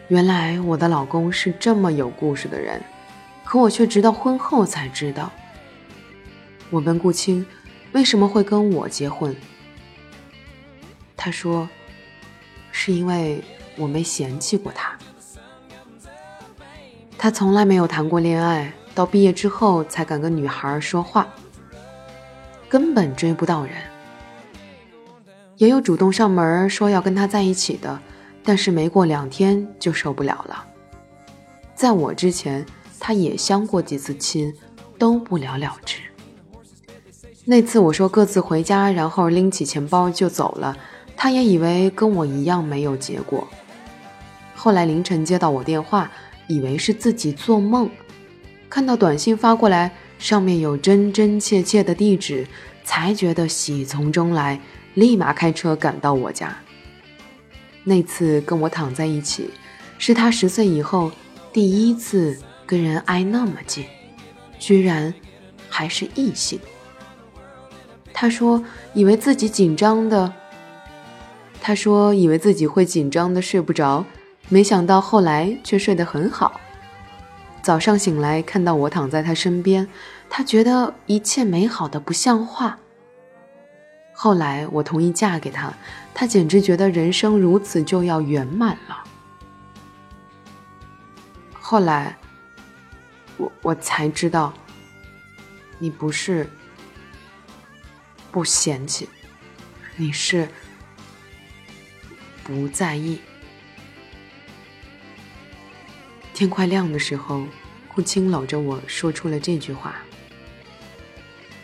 [0.08, 2.82] 原来我的老公是这么有故事的人，
[3.44, 5.32] 可我却直到婚后才知道。
[6.70, 7.46] 我问顾青，
[7.94, 9.36] 为什么会跟我结婚？
[11.18, 11.68] 他说
[12.72, 13.44] ：“是因为
[13.78, 14.96] 我没嫌弃过他。
[17.18, 21.28] 他从来没有谈过恋爱，到毕业之后才敢跟女孩说话，
[22.70, 23.74] 根本追不到人。
[25.58, 28.00] 也有主动上门说要跟他在一起的，
[28.44, 30.65] 但是没过两天就受不了了。
[31.76, 32.65] 在我之前，
[33.00, 34.54] 他也相过几次亲，
[34.98, 35.98] 都不了了之。
[37.46, 40.76] 那次我说各自回家，然后拎起钱包就走了。”
[41.18, 43.48] 他也以为跟我一样没有结果。
[44.54, 46.12] 后来凌晨接到我电话，
[46.48, 47.89] 以为是自己做梦，
[48.70, 49.89] 看到短信发过来，
[50.20, 52.46] 上面有真真切切的地址，
[52.84, 54.60] 才觉得喜从中来，
[54.96, 56.58] 立马开车赶到我家。
[57.84, 59.52] 那次跟我躺在一起，
[60.00, 61.12] 是他十岁以后
[61.54, 63.86] 第一次跟人挨那么近，
[64.58, 65.14] 居然
[65.70, 66.60] 还是异性。
[68.12, 70.34] 他说以为自己紧张的。
[71.62, 74.06] 他说：“以为自己会紧张的睡不着，
[74.50, 76.62] 没想到后来却睡得很好。
[77.64, 79.88] 早上醒来看到我躺在他身边，
[80.30, 82.78] 他觉得一切美好的不像话。
[84.15, 85.71] 后来我同意嫁给他，
[86.13, 89.04] 他简直觉得人生如此就要圆满了。
[91.54, 92.17] 后来，
[93.38, 94.54] 我我才知道，
[95.78, 96.49] 你不是
[98.32, 99.10] 不嫌弃，
[99.97, 100.47] 你是。”
[102.47, 103.19] 不在意。
[106.32, 107.47] 天快亮的时候，
[107.88, 109.95] 顾青搂着我说出了这句话：“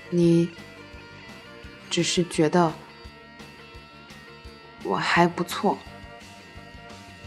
[0.10, 0.50] 你
[1.92, 2.74] 只是觉得
[4.84, 5.78] 我还不错，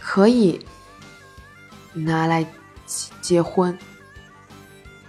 [0.01, 0.67] 可以
[1.93, 2.45] 拿来
[3.21, 3.79] 结婚，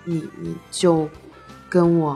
[0.03, 1.09] 你你就
[1.67, 2.15] 跟我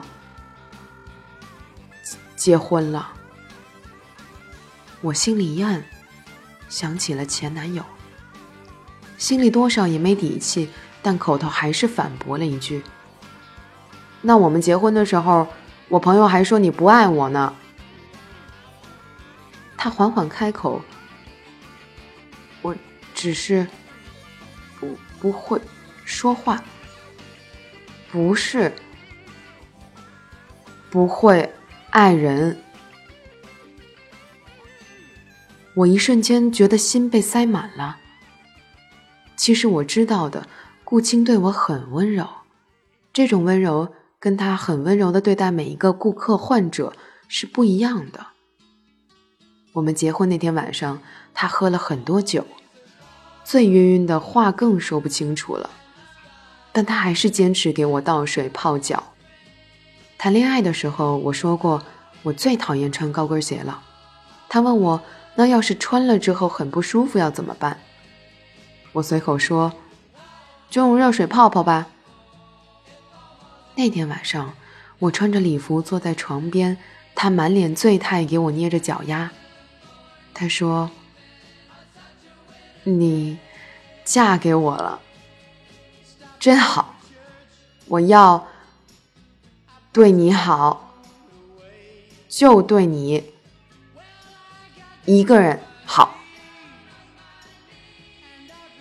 [2.36, 3.13] 结婚了。”
[5.02, 5.83] 我心里一暗。
[6.67, 7.83] 想起了前男友，
[9.17, 10.69] 心里多少也没底气，
[11.02, 12.83] 但口头还是反驳了一句
[14.21, 15.48] ：“那我们结婚的时候，
[15.90, 17.54] 我朋友还说你不爱我呢。”
[19.75, 20.81] 他缓缓开口
[22.62, 22.75] ：“我
[23.13, 23.67] 只是
[24.79, 25.60] 不不会
[26.06, 26.63] 说话，
[28.12, 28.71] 不是
[30.90, 31.54] 不会
[31.90, 32.62] 爱人。”
[35.75, 37.98] 我一瞬间觉得心被塞满了。
[39.37, 40.46] 其实我知道的，
[40.83, 42.27] 顾青对我很温柔，
[43.13, 46.94] 这种温柔跟他很温柔的对待每一个顾客患者
[47.28, 48.28] 是不一样的。
[49.74, 51.02] 我们结婚那天晚上，
[51.34, 51.48] 他。
[51.48, 52.46] 喝了很多酒，
[53.44, 55.70] 醉晕晕的，话更说不清楚了。
[56.72, 59.04] 但他还是坚持给我倒水泡脚。
[60.17, 61.82] 谈恋爱的时候，我说过
[62.24, 63.82] 我最讨厌穿高跟鞋了。
[64.50, 65.02] 他问我，
[65.36, 67.80] 那要是穿了之后很不舒服要怎么办？
[68.94, 69.72] 我随口说，
[70.70, 71.88] 就用热水泡泡吧。
[73.80, 74.56] 那天晚上，
[75.00, 76.77] 我穿着礼服坐在床边，
[77.15, 79.32] 他满脸醉态给我捏着脚丫。
[80.34, 80.92] 他说
[82.84, 83.38] ：“你
[84.04, 85.00] 嫁给我了。”
[86.38, 86.98] 真好，
[87.86, 88.46] 我要
[89.94, 90.94] 对你好，
[92.27, 93.32] 就对你
[95.06, 96.17] 一个人好。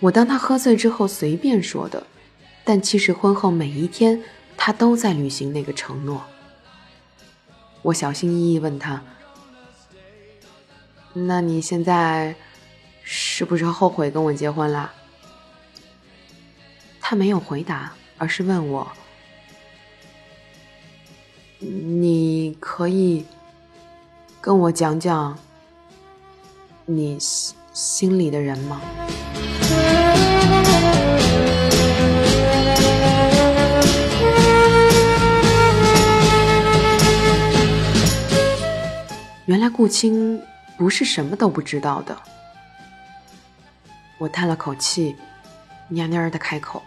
[0.00, 2.04] 我当他喝醉之后随便说的，
[2.64, 4.20] 但其实婚后每一天
[4.58, 6.22] 他都在履行那个承诺。
[7.80, 9.02] 我小心翼翼问他
[11.14, 12.34] ：“那你现在
[13.02, 14.92] 是不是后悔跟我结婚了？”
[17.00, 18.92] 他没有回答，而是问我
[21.58, 23.24] ：“你可以
[24.40, 25.38] 跟我讲讲
[26.84, 27.16] 你
[27.72, 28.82] 心里的人吗？”
[39.48, 40.42] 原来顾青
[40.76, 42.14] 不是什么都不知道的。
[44.18, 45.16] 我叹了口气，
[45.90, 46.82] 蔫蔫的开口。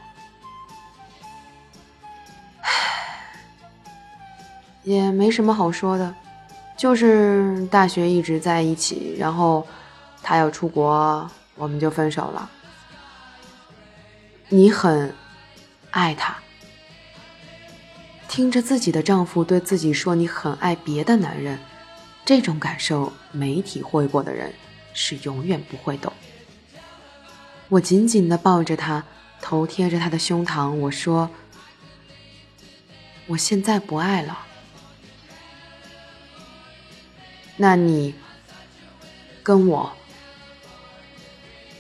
[2.62, 2.70] 唉
[4.84, 6.14] 也没什么好说的，
[6.78, 9.66] 就是大学一直在一起，然后
[10.22, 12.48] 他要出国，我们就分手了。
[14.50, 15.16] 你很
[15.90, 16.38] 爱他，
[18.28, 21.58] 听着自己的丈夫对自己说你很爱别的男人，
[22.24, 24.54] 这种感受没体会过的人
[24.94, 26.14] 是永远不会懂。
[27.70, 29.04] 我紧紧的抱着他，
[29.42, 31.30] 头贴着他的胸膛，我说
[33.28, 34.46] ：“我现在不爱了。”
[37.58, 38.14] 那你
[39.44, 39.92] 跟我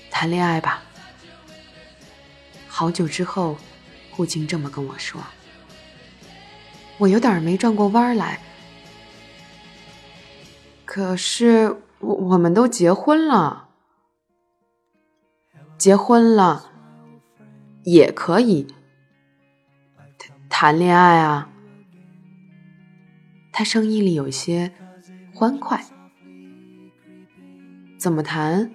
[0.10, 0.84] 谈恋爱吧。
[2.68, 3.58] 好久之后，
[4.16, 5.22] 顾青这么跟我说，
[6.98, 8.39] 我有点没转过弯来。
[10.94, 13.70] 可是我我们都结婚了，
[15.78, 16.70] 结婚了
[17.86, 18.68] 也可以
[20.50, 21.50] 谈恋爱啊。
[23.54, 24.74] 他声音里有些。
[25.34, 25.82] 欢快，
[27.98, 28.74] 怎么谈？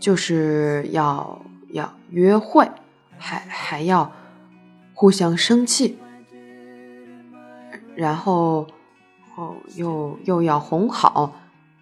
[0.00, 2.66] 就是要要约会，
[3.18, 4.10] 还还要
[4.94, 5.98] 互相生气，
[7.94, 8.66] 然后
[9.36, 11.36] 哦又又要哄好，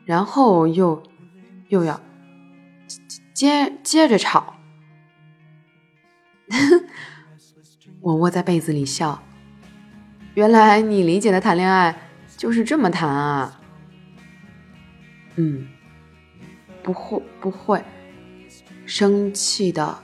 [0.04, 1.02] 然后又
[1.68, 2.00] 又要
[3.32, 4.54] 接接着吵。
[8.00, 9.22] 我窝在被子里笑，
[10.34, 11.96] 原来你理解的谈恋爱。
[12.36, 13.60] 就是这么谈啊，
[15.36, 15.68] 嗯，
[16.82, 17.82] 不会不会
[18.84, 19.98] 生气的，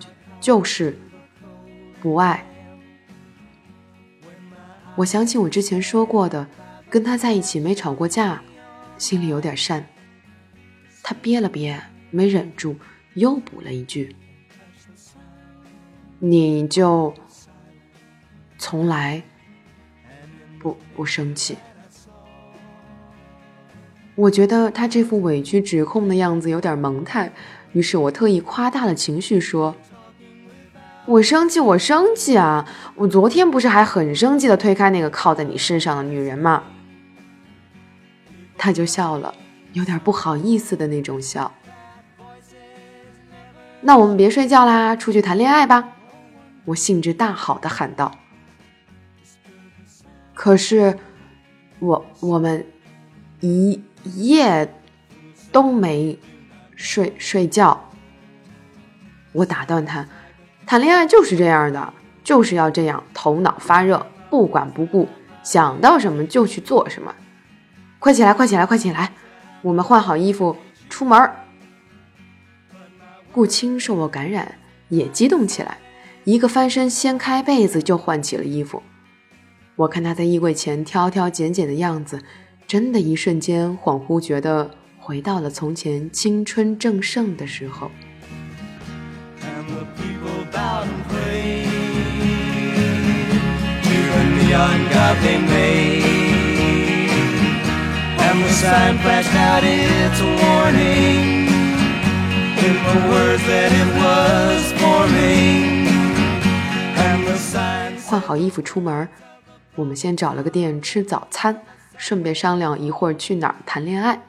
[0.00, 0.08] 就
[0.40, 0.98] 就是
[2.00, 2.44] 不爱。
[4.96, 6.46] 我想起我之前说过的，
[6.88, 8.42] 跟他在一起没吵过架，
[8.96, 9.84] 心里有点善。
[11.02, 12.76] 他憋了憋，没忍住，
[13.14, 14.14] 又补了一句
[16.18, 17.12] ：“你就
[18.58, 19.22] 从来。”
[20.60, 21.58] 不不生气，
[24.14, 27.30] 我觉得他这副委屈指控的样子有点萌态，
[27.72, 29.76] 于是我特意夸大了情绪说
[31.06, 32.66] ：“我生气，我生气啊！
[32.94, 36.62] 我昨天不是还很生气的推开那个靠在你身上的女人吗？”
[38.56, 39.34] 他就笑了，
[39.74, 41.52] 有点不好意思的那种笑。
[43.82, 45.90] 那我们别睡觉啦，出去谈恋爱吧！
[46.64, 48.10] 我兴致大好的喊道。
[50.32, 50.98] 可是，
[51.80, 52.66] 我我们
[53.40, 53.82] 一
[54.16, 54.74] 夜
[55.52, 56.18] 都没
[56.74, 57.90] 睡睡觉。
[59.32, 60.08] 我打断他，
[60.66, 61.92] 谈恋爱就是这样的，
[62.22, 65.08] 就是要这样，头脑发热，不管不顾，
[65.42, 67.14] 想到什么就去做什么。
[67.98, 69.12] 快起来，快起来，快起来！
[69.62, 70.56] 我们换好衣服
[70.88, 71.30] 出门。
[73.32, 74.56] 顾青受我感染，
[74.88, 75.78] 也激动起来，
[76.24, 78.82] 一个翻身掀开被子就换起了衣服。
[79.76, 82.22] 我看他在衣柜前挑挑拣拣的样子，
[82.66, 87.90] 真的，一瞬间恍惚觉得回到了从前青春正盛的时候。
[94.54, 95.64] You got me me
[108.06, 109.08] 换好衣服出门，
[109.74, 111.60] 我们先找了个店吃早餐，
[111.96, 114.22] 顺便商量一会儿去哪儿谈恋爱。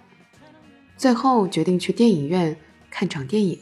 [0.97, 2.57] 最后决定去电影院
[2.89, 3.59] 看场电影。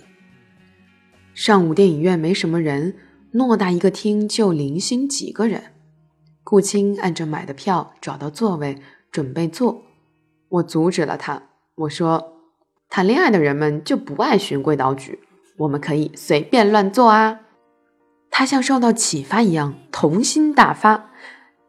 [1.34, 2.96] 上午电影院没什么人，
[3.34, 5.73] 偌大一个厅就零星几个人。
[6.44, 8.78] 顾青按着买的票找到座位，
[9.12, 9.82] 准备坐。
[10.50, 11.42] 我阻止了他，
[11.76, 12.34] 我说
[12.90, 15.20] ：“谈恋爱的人们就不爱循规蹈矩，
[15.58, 17.40] 我们可以随便乱坐啊。”
[18.30, 21.12] 他像受到启发一样，童心大发，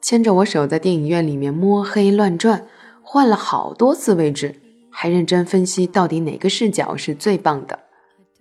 [0.00, 2.66] 牵着我手在电影院里面摸黑乱转，
[3.02, 4.60] 换了好多次位置，
[4.90, 7.78] 还认真分析到底哪个视角是最棒的。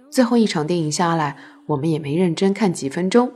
[0.10, 3.32] 最后一场电影下来，我们也没认真看几分钟，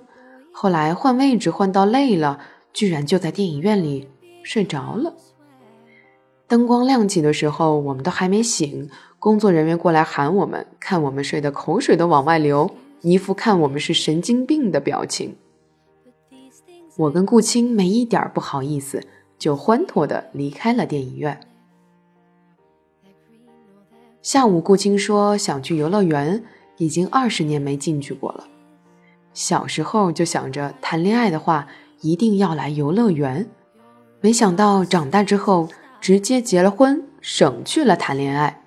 [0.52, 2.40] 后来换位置换到累了，
[2.78, 4.08] 居然就在电影院里
[4.44, 5.16] 睡着了。
[6.46, 12.70] 灯光亮起的时候，我们都还没醒，工作人员过来喊我们，看我们睡得口水都往外流，
[13.02, 15.36] 一副看我们是神经病的表情。
[16.98, 19.04] 我跟顾青没一点不好意思，
[19.40, 21.40] 就欢脱的离开了电影院。
[24.22, 26.44] 下午，顾青说想去游乐园，
[26.78, 28.44] 已经二十年没进去过了。
[29.34, 31.68] 小时候就想着谈恋爱的话，
[32.02, 33.50] 一定要来游乐园，
[34.22, 35.70] 没想到长大之后。
[36.00, 38.62] 直接结了婚，省去了谈恋爱。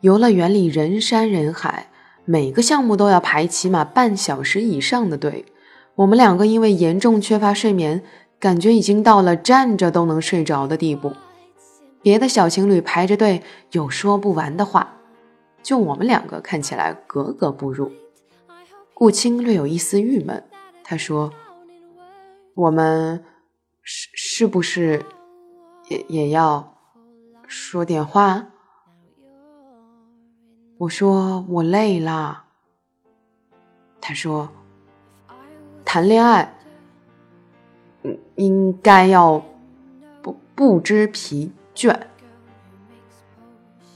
[0.00, 1.88] 游乐园里人山人海，
[2.24, 5.44] 每个项目都要排起码半小时以上的队。
[5.96, 8.02] 我们两个因为严重缺乏睡眠，
[8.40, 11.12] 感觉已经到了站着都能睡着的地步。
[12.02, 14.96] 别的小情侣排着队有说不完的话，
[15.62, 17.92] 就我们两个看起来格格不入。
[18.94, 20.42] 顾青略有一丝郁闷，
[20.82, 21.30] 他说
[22.54, 23.24] ：“我们
[23.82, 25.04] 是是不是？”
[25.90, 26.78] 也也要
[27.46, 28.46] 说点话。
[30.78, 32.44] 我说我累了。
[34.00, 34.48] 他说
[35.84, 36.54] 谈恋爱，
[38.02, 39.44] 嗯，应该要
[40.22, 41.94] 不不知疲倦。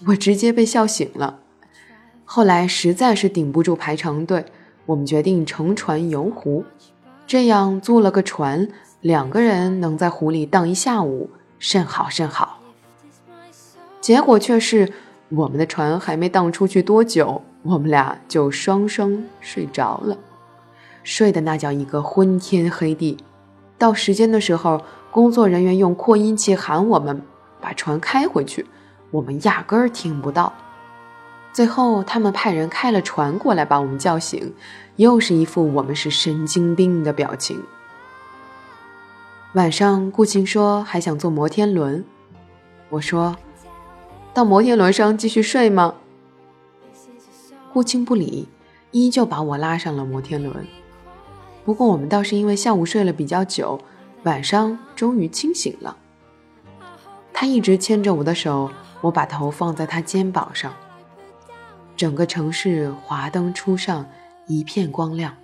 [0.06, 1.40] 我直接被笑醒了。
[2.24, 4.44] 后来实在是顶不住排长队，
[4.84, 6.64] 我们决定乘船游湖，
[7.28, 8.66] 这样租了个船，
[9.02, 11.30] 两个人能在湖里荡一下午。
[11.58, 12.60] 甚好甚好，
[14.00, 14.92] 结果却是
[15.28, 20.16] 我们的船还没荡出去多久，我们俩就双双睡着了，
[21.02, 23.18] 睡的那叫一个昏天黑地。
[23.76, 27.20] 到时间的时候，工作人员用扩音器喊我们
[27.60, 28.64] 把船开回去，
[29.10, 30.52] 我们压根儿听不到。
[31.52, 34.54] 最后他们派人开了船过来把我们叫醒，
[34.98, 37.62] 又是一副我们是神经病的表情。
[39.54, 42.04] 晚上，顾青说还想坐摩天轮。
[42.88, 43.36] 我说
[44.34, 45.94] ：“到摩天轮上继续睡吗？”
[47.72, 48.48] 顾青不理，
[48.90, 50.66] 依旧把我拉上了摩天轮。
[51.64, 53.80] 不过我们倒是因为下午睡了比较久，
[54.24, 55.96] 晚上终于清醒了。
[57.32, 58.68] 他一直牵着我的手，
[59.00, 60.74] 我把头放在他肩膀上。
[61.96, 64.04] 整个城市华灯初上，
[64.48, 65.36] 一片光亮。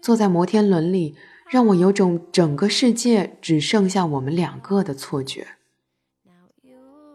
[0.00, 1.14] 坐在摩天轮里。
[1.50, 5.46] 让我有种整个世界只剩下我们两个的错觉。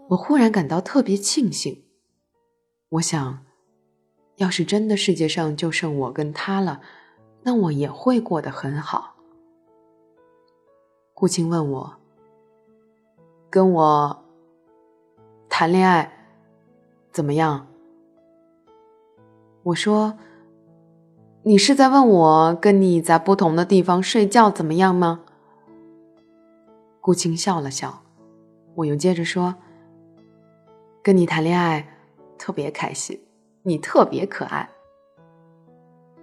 [0.10, 1.84] 我忽然感到特别庆幸。
[2.90, 3.44] 我想，
[4.36, 6.82] 要是真的世界上就剩我跟他了，
[7.42, 9.16] 那我也会过得很好。
[11.16, 11.98] 顾青问我
[13.50, 14.24] ：“跟我
[15.50, 16.30] 谈恋爱
[17.12, 17.68] 怎么样？”
[19.66, 20.16] 我说。
[21.48, 25.22] 你是在问我跟你在不同的地方睡觉怎么样吗？
[27.00, 28.02] 顾青笑了笑，
[28.76, 29.56] 我又接着说
[31.02, 31.88] ：“跟你谈恋爱
[32.38, 33.18] 特别开心，
[33.64, 34.70] 你特别可爱。”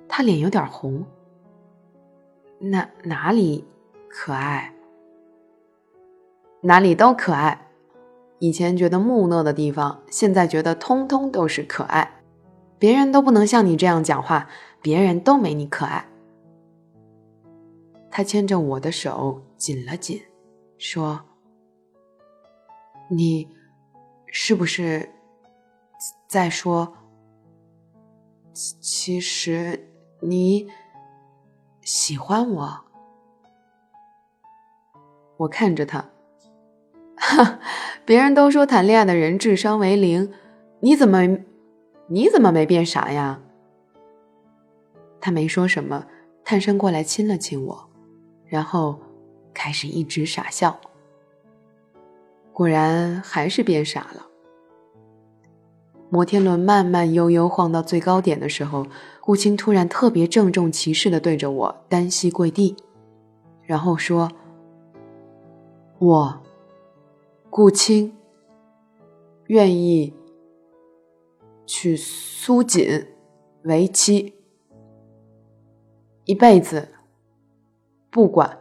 [0.06, 1.02] 他脸有点红。
[2.58, 3.64] 哪哪里
[4.10, 4.74] 可爱？
[6.60, 7.68] 哪里都可爱。
[8.40, 12.20] 以前觉得木讷的地方，现在觉得通通都是可爱。
[12.78, 14.46] 别人都不能像你这样讲话。
[14.85, 16.07] 别人都没你可爱。
[18.11, 20.20] 他牵着我的手紧了紧，
[20.76, 21.24] 说
[23.09, 23.49] ：“你
[24.26, 25.09] 是不是
[26.28, 26.93] 在说？
[28.53, 29.89] 其实
[30.20, 30.68] 你
[31.80, 32.85] 喜欢我？”
[35.39, 36.11] 我看着他，
[37.16, 37.59] 哈，
[38.05, 40.30] 别人都说谈恋爱的人智商为零，
[40.80, 41.39] 你怎么
[42.09, 43.41] 你怎么没变傻呀？
[45.24, 46.04] 他没说什么，
[46.44, 47.88] 探身过来亲了亲我，
[48.44, 49.00] 然后
[49.54, 50.78] 开始一直傻笑。
[52.52, 54.26] 果然还是变傻了。
[56.10, 58.86] 摩天轮慢慢悠悠晃到最高点的时候，
[59.22, 62.76] 顾青突然特别郑重其事地对着我单膝跪地，
[63.62, 64.30] 然后说
[65.98, 66.42] ：“我，
[67.48, 68.14] 顾青，
[69.46, 70.12] 愿意
[71.64, 73.06] 娶苏锦
[73.62, 74.34] 为妻，
[76.24, 76.88] 一辈子，
[78.10, 78.58] 不管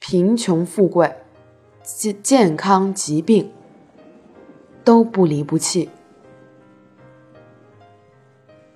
[0.00, 1.14] 贫穷富贵、
[1.82, 3.52] 健健康疾病。”
[4.82, 5.90] 都不离不弃，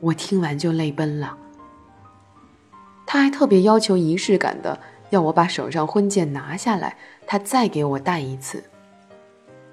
[0.01, 1.37] 我听完就泪奔了。
[3.07, 4.78] 他还特别要求仪式感的，
[5.09, 8.62] 要我把手上婚戒拿下来，他再给我戴一次。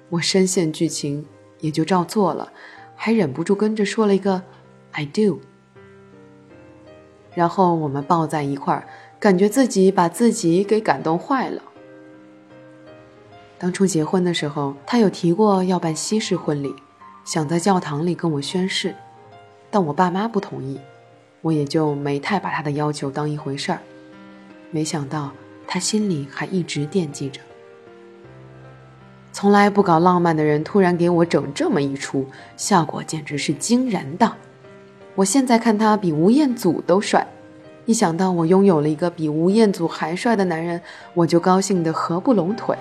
[0.08, 1.24] 我深陷剧情，
[1.60, 2.50] 也就照做了，
[2.96, 4.42] 还忍不住跟着说了一个
[4.92, 5.38] “I do”。
[7.34, 8.86] 然后我们抱在一块儿，
[9.18, 11.62] 感觉自己把自己给感动坏了。
[13.58, 16.74] 当初结婚的时候，他有提过要办西式婚礼，
[17.24, 18.94] 想在教堂里跟我宣誓，
[19.70, 20.80] 但我爸妈不同意，
[21.40, 23.78] 我也就没太把他的要求当一回事儿。
[24.70, 25.30] 没想到
[25.66, 27.40] 他心里还一直惦记着。
[29.32, 32.26] 从来不搞浪漫的人突然给我整这么一出，
[32.56, 34.30] 效果简直是惊人的。
[35.14, 37.26] 我现在看他比吴彦祖都帅，
[37.84, 40.80] 一想到我拥有了一个比吴彦祖还帅的男人，
[41.12, 42.74] 我就高兴得合不拢腿。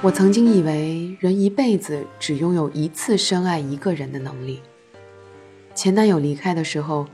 [0.00, 4.62] 我曾经以为人一辈子只拥有一次深爱一个人的能力。
[5.74, 7.06] 前男友离开的时候，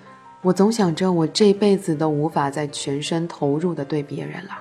[0.43, 4.59] 我总想着我这辈子都无法再全身投入的对别人了。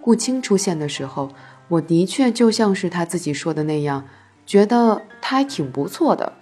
[0.00, 1.30] 顾青出现的时候，
[1.68, 4.04] 我的确就像是他自己说的那样，
[4.46, 6.32] 觉得他还挺不错的，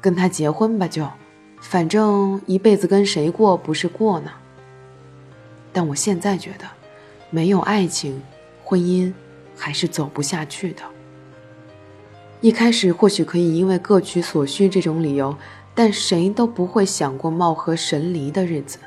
[0.00, 1.08] 跟他结婚吧就，
[1.60, 4.30] 反正一辈子跟谁过不是过呢。
[5.72, 6.66] 但我现在觉得，
[7.30, 8.22] 没有爱情，
[8.62, 9.12] 婚姻。
[9.56, 10.82] 还是走不下去的。
[12.40, 15.32] 一开始或许可以因为各取所需这种理由，
[15.74, 18.78] 但谁都不会想过貌合神离的日子。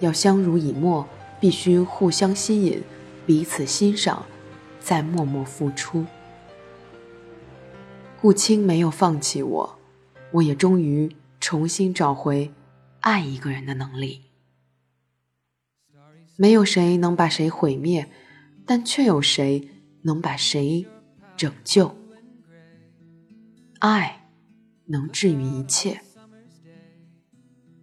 [0.00, 1.06] 要相濡以沫，
[1.40, 2.82] 必须互相吸引，
[3.26, 4.24] 彼此欣赏，
[4.78, 6.04] 再默默付出。
[8.20, 9.78] 顾青没有放弃我，
[10.32, 12.52] 我也终于重新找回
[13.00, 14.22] 爱一个人的能力。
[16.36, 18.08] 没有谁能把谁毁灭。
[18.66, 19.68] 但却有谁
[20.02, 20.86] 能把谁
[21.36, 21.92] 拯救？
[23.80, 24.19] 爱
[24.90, 26.02] 能治愈一切。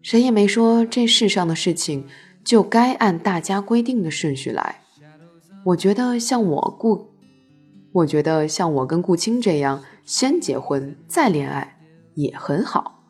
[0.01, 2.07] 谁也没说这世上的事情
[2.43, 4.81] 就该按大家规定的顺序来。
[5.65, 7.09] 我觉得像我顾，
[7.91, 11.77] 我觉得像我跟顾青这样先结婚再恋爱
[12.15, 13.03] 也很好。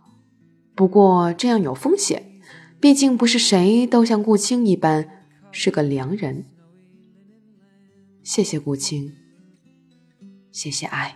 [0.73, 2.39] 不过这样有风险，
[2.79, 6.45] 毕竟不是谁都像顾青一般是个良人。
[8.23, 9.13] 谢谢顾青，
[10.51, 11.15] 谢谢爱。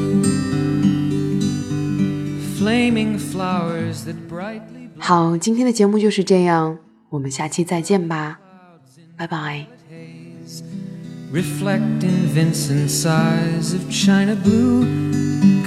[4.98, 6.78] 好，今天的节目就是这样，
[7.10, 8.38] 我们下期再见吧，
[9.16, 9.66] 拜拜。
[11.32, 14.86] Reflect in Vincent's eyes of china blue,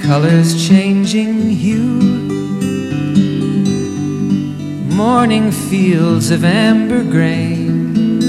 [0.02, 2.00] colors changing hue.
[4.94, 8.20] Morning fields of amber grain,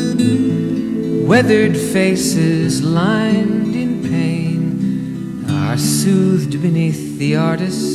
[1.26, 3.62] weathered faces lined
[5.72, 7.95] are soothed beneath the artist's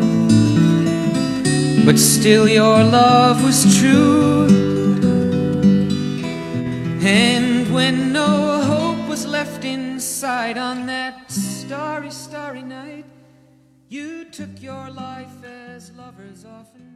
[1.85, 4.47] But still, your love was true.
[7.03, 13.05] And when no hope was left inside on that starry, starry night,
[13.91, 16.90] You took your life as lovers often